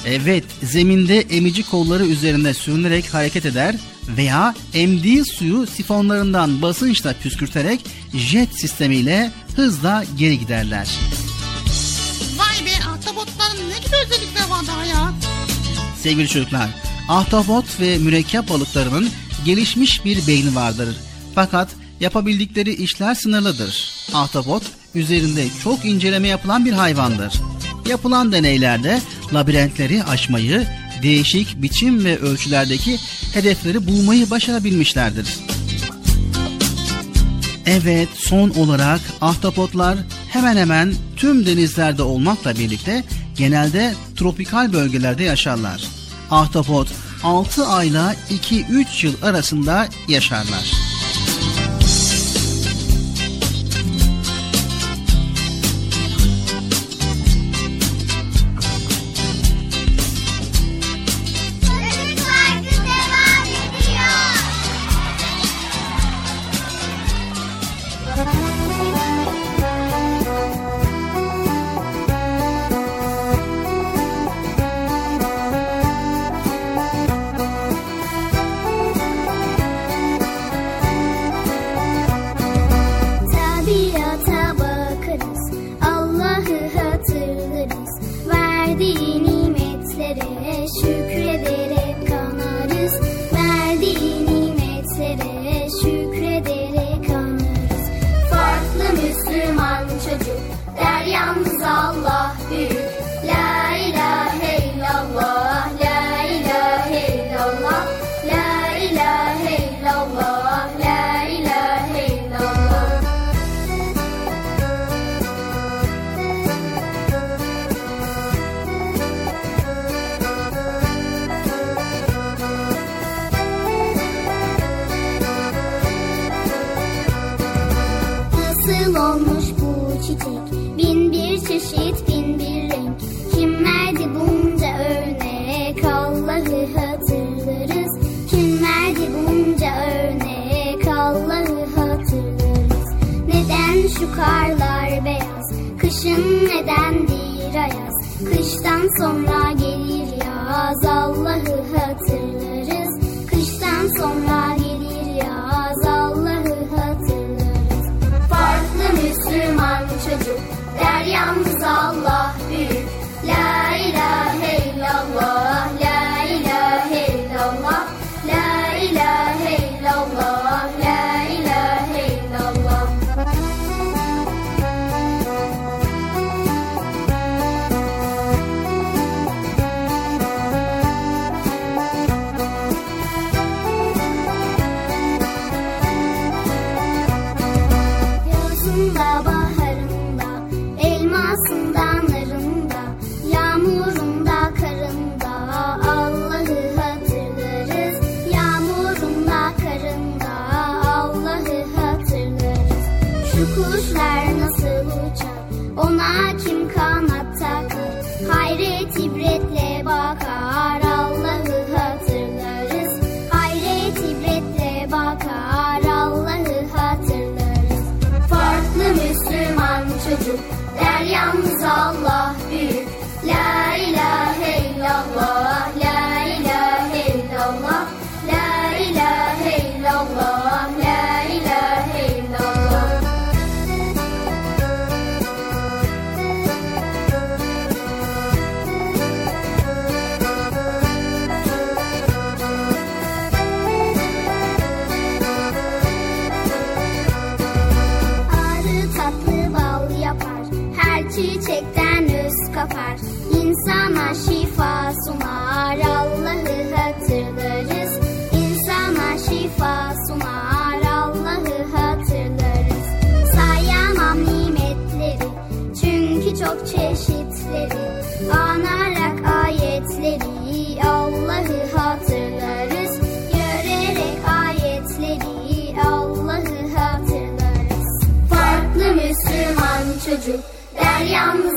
[0.06, 3.74] Evet, zeminde emici kolları üzerinde sürünerek hareket eder
[4.16, 7.80] veya emdiği suyu sifonlarından basınçla püskürterek
[8.14, 10.88] jet sistemiyle hızla geri giderler.
[16.06, 16.68] Sevgili çocuklar,
[17.08, 19.08] ahtapot ve mürekkep balıklarının
[19.44, 20.96] gelişmiş bir beyni vardır.
[21.34, 21.68] Fakat
[22.00, 23.90] yapabildikleri işler sınırlıdır.
[24.14, 24.62] Ahtapot
[24.94, 27.32] üzerinde çok inceleme yapılan bir hayvandır.
[27.88, 29.00] Yapılan deneylerde
[29.34, 30.66] labirentleri aşmayı,
[31.02, 32.98] değişik biçim ve ölçülerdeki
[33.34, 35.26] hedefleri bulmayı başarabilmişlerdir.
[37.66, 43.04] Evet, son olarak ahtapotlar hemen hemen tüm denizlerde olmakla birlikte
[43.36, 45.95] genelde tropikal bölgelerde yaşarlar.
[46.30, 46.88] Ahtapot
[47.22, 50.75] 6 ayla 2-3 yıl arasında yaşarlar.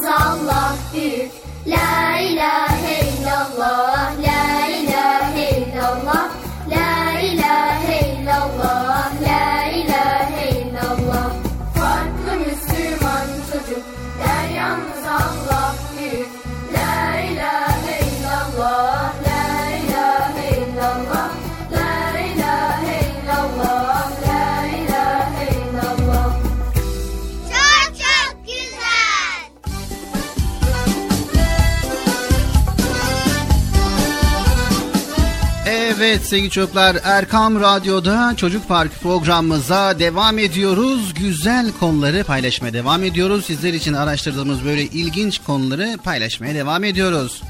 [0.10, 0.79] Allah
[36.10, 41.14] Evet sevgili çocuklar Erkam Radyo'da Çocuk Park programımıza devam ediyoruz.
[41.14, 43.46] Güzel konuları paylaşmaya devam ediyoruz.
[43.46, 47.42] Sizler için araştırdığımız böyle ilginç konuları paylaşmaya devam ediyoruz.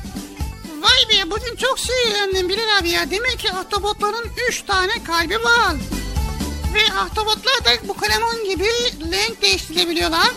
[0.81, 3.11] Vay be bugün çok sinirlendim Bilal abi ya.
[3.11, 5.75] Demek ki ahtapotların 3 tane kalbi var.
[6.73, 8.67] Ve ahtapotlar da bu kalemun gibi
[9.11, 10.29] renk değiştirebiliyorlar.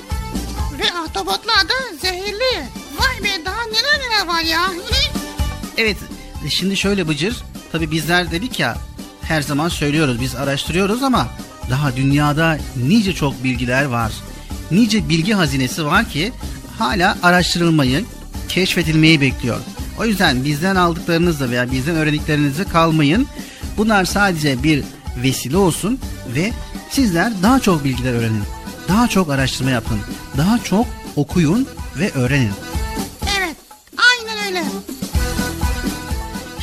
[0.78, 2.66] Ve ahtapotlar da zehirli.
[2.98, 4.72] Vay be daha neler neler var ya.
[5.76, 5.96] Evet
[6.48, 7.34] şimdi şöyle Bıcır
[7.72, 8.76] tabi bizler dedik ya
[9.22, 11.28] her zaman söylüyoruz biz araştırıyoruz ama
[11.70, 14.12] daha dünyada nice çok bilgiler var.
[14.70, 16.32] Nice bilgi hazinesi var ki
[16.78, 18.04] hala araştırılmayı,
[18.48, 19.58] keşfedilmeyi bekliyor.
[19.98, 23.26] O yüzden bizden aldıklarınızla veya bizden öğrendiklerinizi kalmayın.
[23.76, 24.84] Bunlar sadece bir
[25.22, 25.98] vesile olsun
[26.34, 26.52] ve
[26.90, 28.42] sizler daha çok bilgiler öğrenin.
[28.88, 29.98] Daha çok araştırma yapın.
[30.36, 30.86] Daha çok
[31.16, 31.68] okuyun
[31.98, 32.52] ve öğrenin.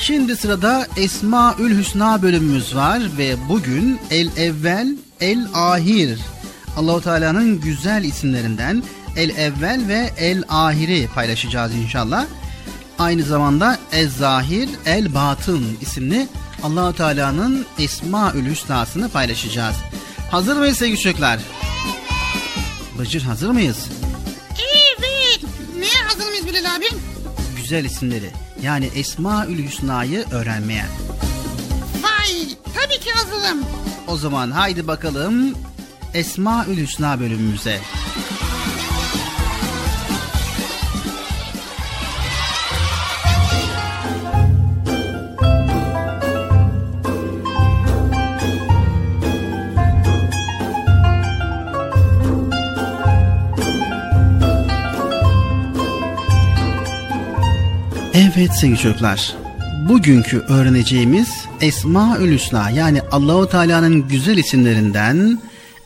[0.10, 6.19] Şimdi sırada Esmaül Hüsna bölümümüz var ve bugün El Evvel El Ahir
[6.77, 8.84] Allahu Teala'nın güzel isimlerinden
[9.15, 12.26] El Evvel ve El Ahir'i paylaşacağız inşallah.
[12.99, 16.27] Aynı zamanda Ez Zahir El Batın isimli
[16.64, 19.76] Allahu Teala'nın Esmaül Hüsna'sını paylaşacağız.
[20.31, 21.40] Hazır mıyız sevgili çocuklar?
[22.99, 23.88] Bıcır hazır mıyız?
[24.49, 25.41] Evet.
[25.80, 26.86] Neye hazır mıyız Bilal abi?
[27.57, 30.86] Güzel isimleri yani Esmaül Hüsna'yı öğrenmeye.
[32.03, 33.60] Vay tabii ki hazırım.
[34.07, 35.53] O zaman haydi bakalım
[36.14, 37.80] Esmaül Hüsna bölümümüze.
[58.22, 59.36] Evet sevgili çocuklar.
[59.90, 61.30] Bugünkü öğreneceğimiz
[61.62, 65.40] Esmaül Hüsna yani Allahu Teala'nın güzel isimlerinden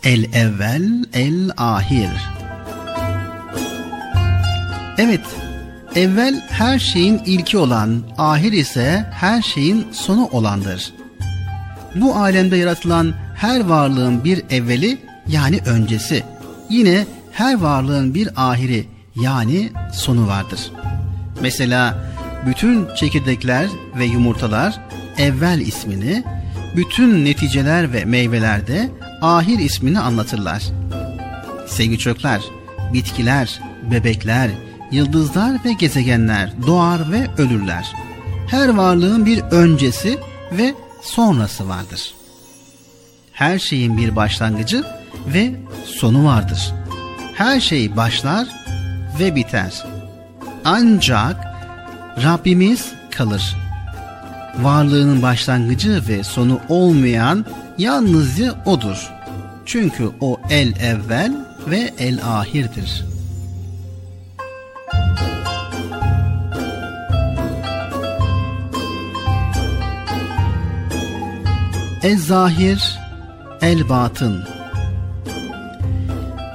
[0.03, 2.09] El Evvel El Ahir.
[4.97, 5.25] Evet,
[5.95, 10.93] evvel her şeyin ilki olan, ahir ise her şeyin sonu olandır.
[11.95, 14.97] Bu alemde yaratılan her varlığın bir evveli
[15.27, 16.23] yani öncesi,
[16.69, 18.85] yine her varlığın bir ahiri
[19.15, 20.71] yani sonu vardır.
[21.41, 22.12] Mesela
[22.45, 23.67] bütün çekirdekler
[23.97, 24.79] ve yumurtalar
[25.17, 26.23] evvel ismini,
[26.75, 28.89] bütün neticeler ve meyvelerde
[29.21, 30.63] ahir ismini anlatırlar.
[31.67, 32.41] Sevgili çocuklar,
[32.93, 33.59] bitkiler,
[33.91, 34.49] bebekler,
[34.91, 37.93] yıldızlar ve gezegenler doğar ve ölürler.
[38.47, 40.19] Her varlığın bir öncesi
[40.51, 42.13] ve sonrası vardır.
[43.31, 44.83] Her şeyin bir başlangıcı
[45.27, 45.51] ve
[45.85, 46.73] sonu vardır.
[47.35, 48.47] Her şey başlar
[49.19, 49.83] ve biter.
[50.65, 51.52] Ancak
[52.17, 53.55] Rabbimiz kalır.
[54.61, 57.45] Varlığının başlangıcı ve sonu olmayan
[57.77, 59.11] yalnızca O'dur.
[59.65, 61.33] Çünkü O el evvel
[61.67, 63.05] ve el ahirdir.
[72.03, 72.99] Ez zahir,
[73.61, 74.43] el batın.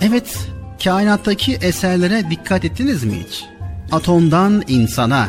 [0.01, 0.39] Evet,
[0.85, 3.45] kainattaki eserlere dikkat ettiniz mi hiç?
[3.93, 5.29] Atomdan insana,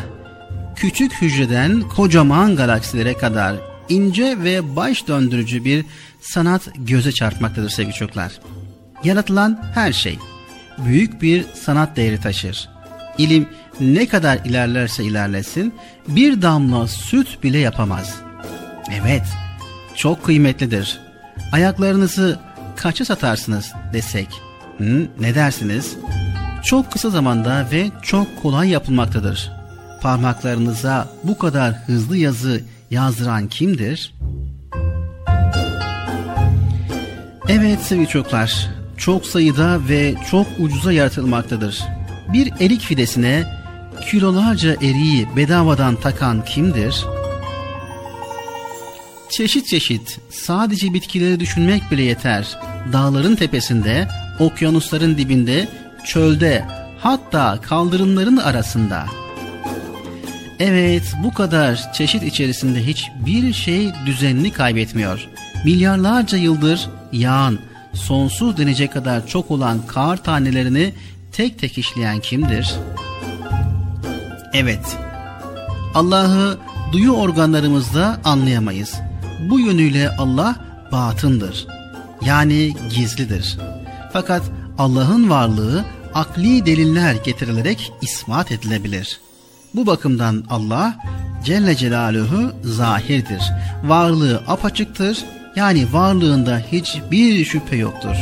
[0.79, 3.55] küçük hücreden kocaman galaksilere kadar
[3.89, 5.85] ince ve baş döndürücü bir
[6.21, 8.39] sanat göze çarpmaktadır sevgili çocuklar.
[9.03, 10.19] Yaratılan her şey
[10.85, 12.69] büyük bir sanat değeri taşır.
[13.17, 13.49] İlim
[13.79, 15.73] ne kadar ilerlerse ilerlesin
[16.07, 18.15] bir damla süt bile yapamaz.
[19.01, 19.25] Evet,
[19.95, 20.99] çok kıymetlidir.
[21.51, 22.39] Ayaklarınızı
[22.75, 24.27] kaça satarsınız desek?
[24.77, 25.97] Hı, ne dersiniz?
[26.63, 29.58] Çok kısa zamanda ve çok kolay yapılmaktadır.
[30.01, 32.61] Parmaklarınıza bu kadar hızlı yazı
[32.91, 34.13] yazdıran kimdir?
[37.49, 41.83] Evet sevgili çocuklar, çok sayıda ve çok ucuza yaratılmaktadır.
[42.33, 43.43] Bir erik fidesine
[44.11, 47.05] kilolarca eriği bedavadan takan kimdir?
[49.29, 52.59] Çeşit çeşit sadece bitkileri düşünmek bile yeter.
[52.93, 54.07] Dağların tepesinde,
[54.39, 55.67] okyanusların dibinde,
[56.05, 56.65] çölde,
[56.99, 59.05] hatta kaldırımların arasında.
[60.59, 65.27] Evet, bu kadar çeşit içerisinde hiçbir şey düzenini kaybetmiyor.
[65.65, 67.59] Milyarlarca yıldır yağan,
[67.93, 70.93] sonsuz denecek kadar çok olan kar tanelerini
[71.31, 72.75] tek tek işleyen kimdir?
[74.53, 74.97] Evet,
[75.95, 76.57] Allah'ı
[76.91, 78.95] duyu organlarımızda anlayamayız.
[79.49, 80.55] Bu yönüyle Allah
[80.91, 81.67] batındır.
[82.25, 83.57] Yani gizlidir.
[84.13, 84.43] Fakat
[84.77, 89.19] Allah'ın varlığı akli deliller getirilerek ispat edilebilir.
[89.73, 90.97] Bu bakımdan Allah
[91.43, 93.41] Celle Celaluhu zahirdir.
[93.83, 95.25] Varlığı apaçıktır.
[95.55, 98.15] Yani varlığında hiçbir şüphe yoktur.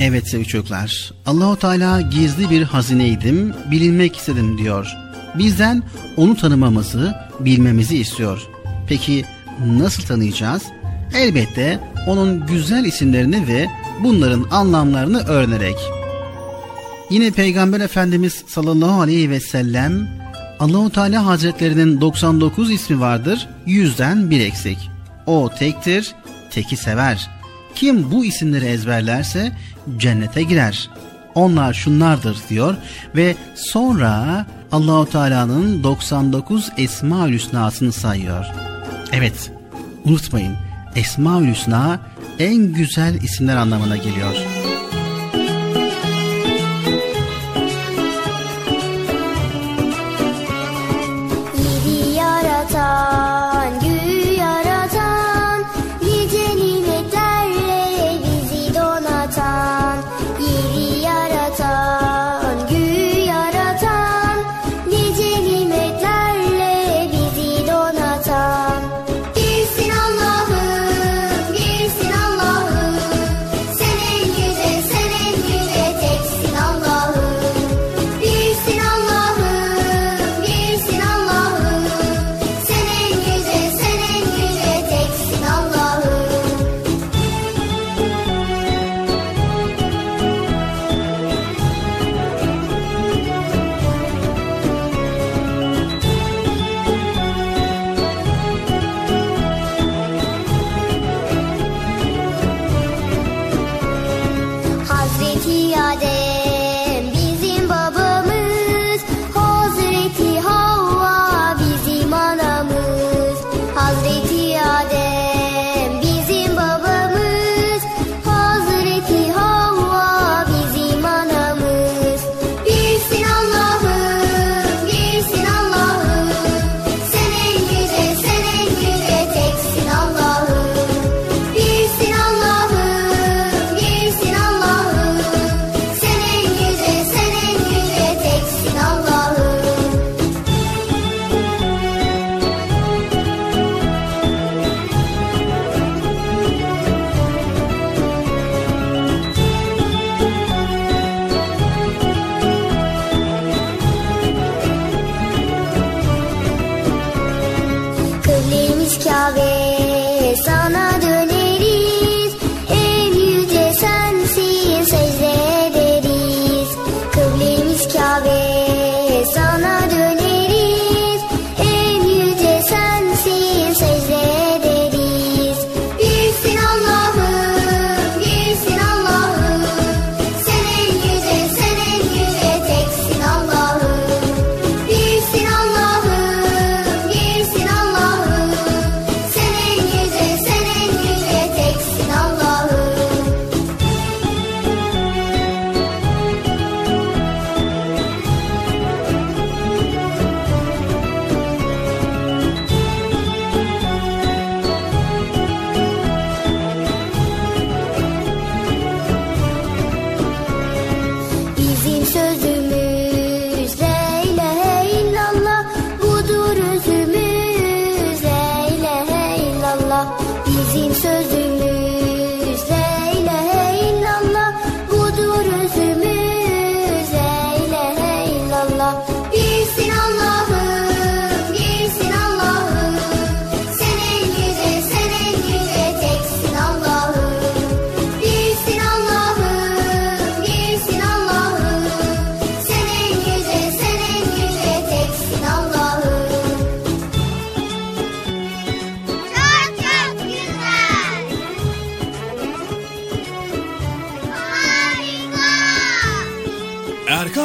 [0.00, 4.96] Evet sevgili çocuklar, Allahu Teala gizli bir hazineydim, bilinmek istedim diyor.
[5.38, 5.82] Bizden
[6.16, 8.48] onu tanımamızı, bilmemizi istiyor.
[8.88, 9.24] Peki
[9.66, 10.62] nasıl tanıyacağız?
[11.14, 13.66] Elbette onun güzel isimlerini ve
[14.02, 15.76] bunların anlamlarını öğrenerek.
[17.10, 20.08] Yine Peygamber Efendimiz sallallahu aleyhi ve sellem
[20.58, 24.90] Allahu Teala Hazretlerinin 99 ismi vardır, yüzden bir eksik.
[25.26, 26.14] O tektir,
[26.50, 27.30] teki sever.
[27.74, 29.52] Kim bu isimleri ezberlerse
[29.96, 30.90] cennete girer.
[31.34, 32.76] Onlar şunlardır diyor
[33.16, 38.46] ve sonra Allahu Teala'nın 99 Esmaül Hüsna'sını sayıyor.
[39.12, 39.52] Evet,
[40.04, 40.56] unutmayın.
[40.96, 42.00] Esmaül Hüsna
[42.38, 44.34] en güzel isimler anlamına geliyor.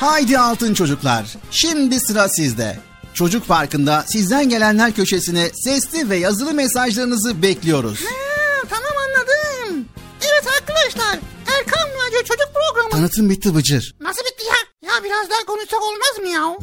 [0.00, 2.78] Haydi altın çocuklar, şimdi sıra sizde.
[3.14, 8.00] Çocuk Parkı'nda sizden gelenler köşesine sesli ve yazılı mesajlarınızı bekliyoruz.
[8.04, 9.84] Ha, tamam anladım.
[10.20, 11.18] Evet arkadaşlar
[11.58, 12.90] Erkan Radyo Çocuk Programı.
[12.90, 13.94] Tanıtım bitti Bıcır.
[14.00, 14.90] Nasıl bitti ya?
[14.92, 16.56] Ya biraz daha konuşsak olmaz mı ya?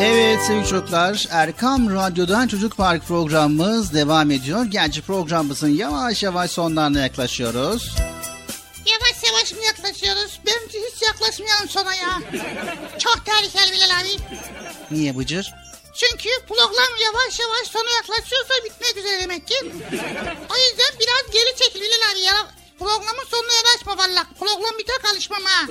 [0.00, 4.64] Evet sevgili çocuklar, Erkam Radyo'dan Çocuk Park programımız devam ediyor.
[4.64, 7.96] Gerçi programımızın yavaş yavaş sonlarına yaklaşıyoruz.
[8.86, 9.58] Yavaş yavaş mı
[9.92, 10.40] yaklaşıyoruz?
[10.46, 12.20] Bence hiç yaklaşmayalım sona ya.
[12.98, 14.16] Çok tehlikeli Bilal abi.
[14.90, 15.52] Niye Bıcır?
[15.94, 19.54] Çünkü program yavaş yavaş sona yaklaşıyorsa bitmek üzere demek ki.
[20.50, 22.46] O yüzden biraz geri çekil Bilal abi ya.
[22.78, 24.26] Programın sonuna yanaşma valla.
[24.38, 25.66] Program biter kalışmam ha.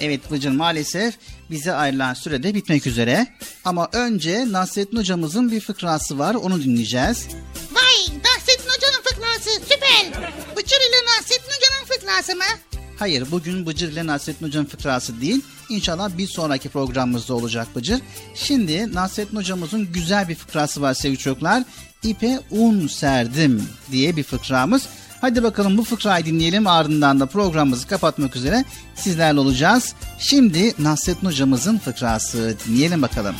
[0.00, 1.14] Evet Bıcır maalesef
[1.50, 3.26] bize ayrılan sürede bitmek üzere.
[3.64, 7.26] Ama önce Nasrettin hocamızın bir fıkrası var onu dinleyeceğiz.
[7.72, 10.24] Vay Nasrettin Hoca'nın fıkrası süper.
[10.56, 12.71] Bıçır ile Nasrettin Hoca'nın fıkrası mı?
[12.98, 15.40] Hayır bugün Bıcır ile Nasrettin Hoca'nın fıkrası değil.
[15.68, 18.00] İnşallah bir sonraki programımızda olacak Bıcır.
[18.34, 21.62] Şimdi Nasrettin Hocamızın güzel bir fıkrası var sevgili çocuklar.
[22.02, 23.62] İpe un serdim
[23.92, 24.88] diye bir fıkramız.
[25.20, 28.64] Hadi bakalım bu fıkrayı dinleyelim ardından da programımızı kapatmak üzere
[28.94, 29.94] sizlerle olacağız.
[30.18, 33.34] Şimdi Nasrettin Hocamızın fıkrası dinleyelim bakalım.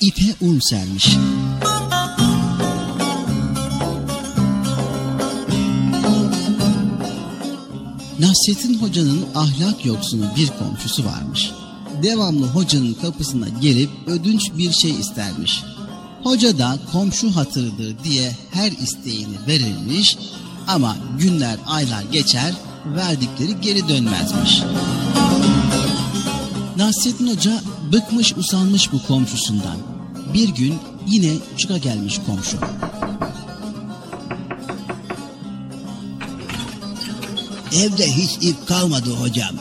[0.00, 1.16] İpe un sermiş.
[8.18, 11.50] Nasrettin Hoca'nın ahlak yoksunu bir komşusu varmış.
[12.02, 15.62] Devamlı hocanın kapısına gelip ödünç bir şey istermiş.
[16.22, 20.18] Hoca da komşu hatırıdır diye her isteğini verirmiş
[20.68, 22.54] ama günler aylar geçer
[22.86, 24.62] verdikleri geri dönmezmiş.
[26.76, 27.60] Nasrettin Hoca
[27.92, 29.76] bıkmış usanmış bu komşusundan.
[30.34, 30.74] Bir gün
[31.06, 32.56] yine çıka gelmiş komşu.
[37.72, 39.54] Evde hiç ip kalmadı hocam.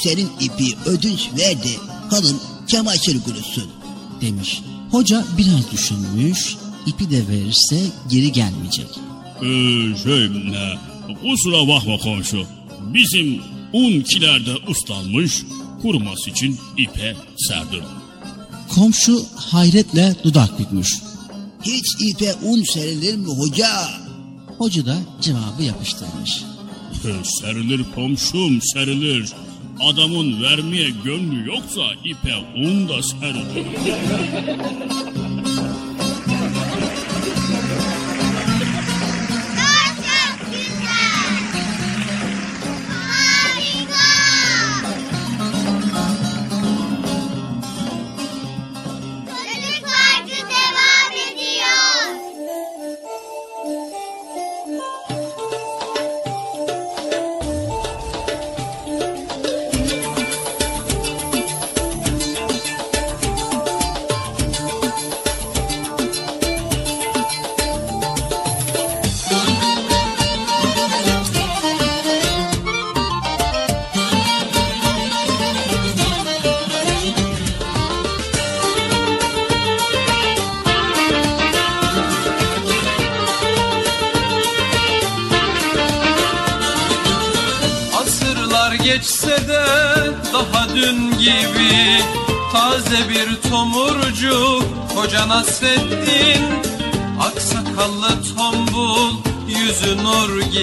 [0.00, 1.78] Senin ipi ödünç verdi.
[2.10, 3.64] Kalın çamaşır kurusun.
[4.20, 4.62] demiş.
[4.90, 6.56] Hoca biraz düşünmüş,
[6.86, 7.80] ipi de verirse
[8.10, 8.88] geri gelmeyecek.
[9.36, 10.78] Ee, şey, e,
[11.22, 12.46] kusura bakma komşu.
[12.94, 13.40] Bizim
[13.72, 15.42] un kilerde ıslanmış,
[15.82, 17.84] kuruması için ipe serdim.
[18.74, 20.98] Komşu hayretle dudak bükmüş.
[21.62, 23.68] Hiç ipe un serilir mi hoca?
[24.58, 26.42] Hoca da cevabı yapıştırmış.
[27.40, 29.32] Serilir komşum serilir.
[29.80, 33.66] Adamın vermeye gönlü yoksa ipe un da serilir.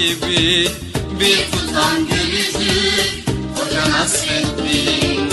[0.08, 0.70] gibi
[1.20, 3.26] Bir tutam gülücük
[3.56, 5.30] Hoca Nasreddin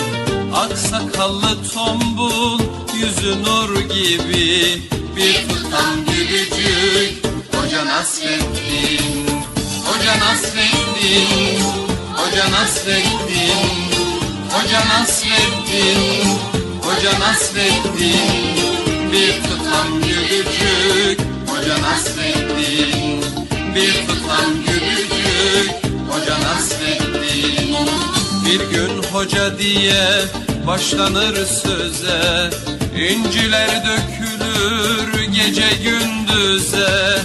[0.55, 2.59] Aksakallı tombul
[2.95, 4.83] Yüzü nur gibi
[5.17, 9.27] Bir tutam gülücük Hoca Nasreddin
[9.85, 11.63] Hoca Nasreddin
[12.17, 13.95] Hoca Nasreddin
[14.51, 16.39] Hoca Nasreddin
[16.83, 23.44] Hoca Nasreddin Bir tutam gülücük Hoca Nasreddin
[23.75, 25.71] Bir tutam gülücük
[26.11, 27.77] Hoca Nasreddin
[28.47, 30.05] Bir gün hoca diye
[30.67, 32.51] başlanır söze
[32.97, 37.19] İnciler dökülür gece gündüze.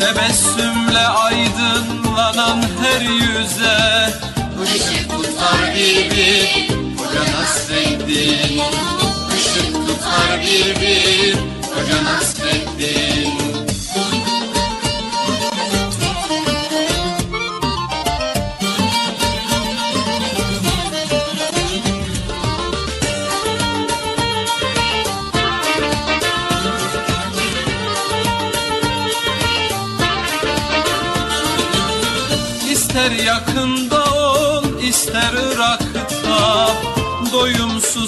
[0.00, 4.10] Tebessümle aydınlanan her yüze
[4.64, 6.68] Işık tutar bir
[6.98, 8.60] Hoca Nasreddin
[9.38, 10.40] Işık tutar
[10.80, 11.34] bir
[11.74, 12.69] Hoca Nasreddin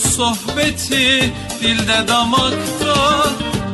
[0.02, 3.26] sohbeti dilde damakta.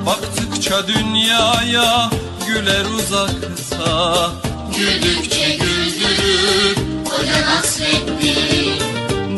[0.06, 2.10] Baktıkça dünyaya
[2.46, 4.30] güler uzakta.
[4.76, 6.76] Güldükçe güldürür
[7.10, 8.78] Hoca Nasreddin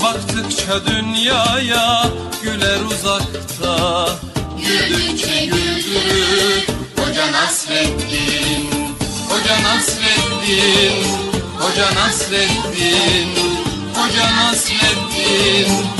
[0.03, 2.07] Baktıkça dünyaya
[2.43, 4.09] güler uzakta.
[4.59, 8.71] Güldükçe güldürür Hoca Nasreddin
[9.29, 11.05] Hoca Nasreddin
[11.59, 13.29] Hoca Nasreddin
[13.95, 16.00] Hoca Nasreddin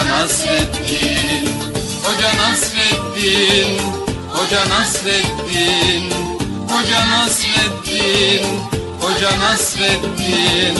[0.00, 1.44] Hoca Nasreddin
[2.04, 3.78] Hoca Nasreddin
[4.32, 6.10] Hoca Nasreddin
[6.68, 8.44] Hoca Nasreddin
[9.00, 10.76] Hoca Nasreddin.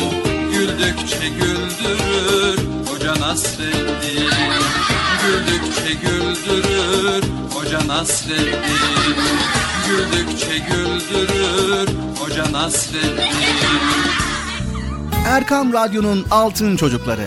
[0.52, 4.30] Güldükçe güldürür Hoca Nasreddin.
[5.22, 7.22] Güldükçe güldürür
[7.54, 9.16] Hoca Nasreddin.
[9.88, 11.88] Güldükçe güldürür
[12.18, 13.34] Hoca Nasreddin.
[15.26, 17.26] Erkam Radyo'nun Altın Çocukları.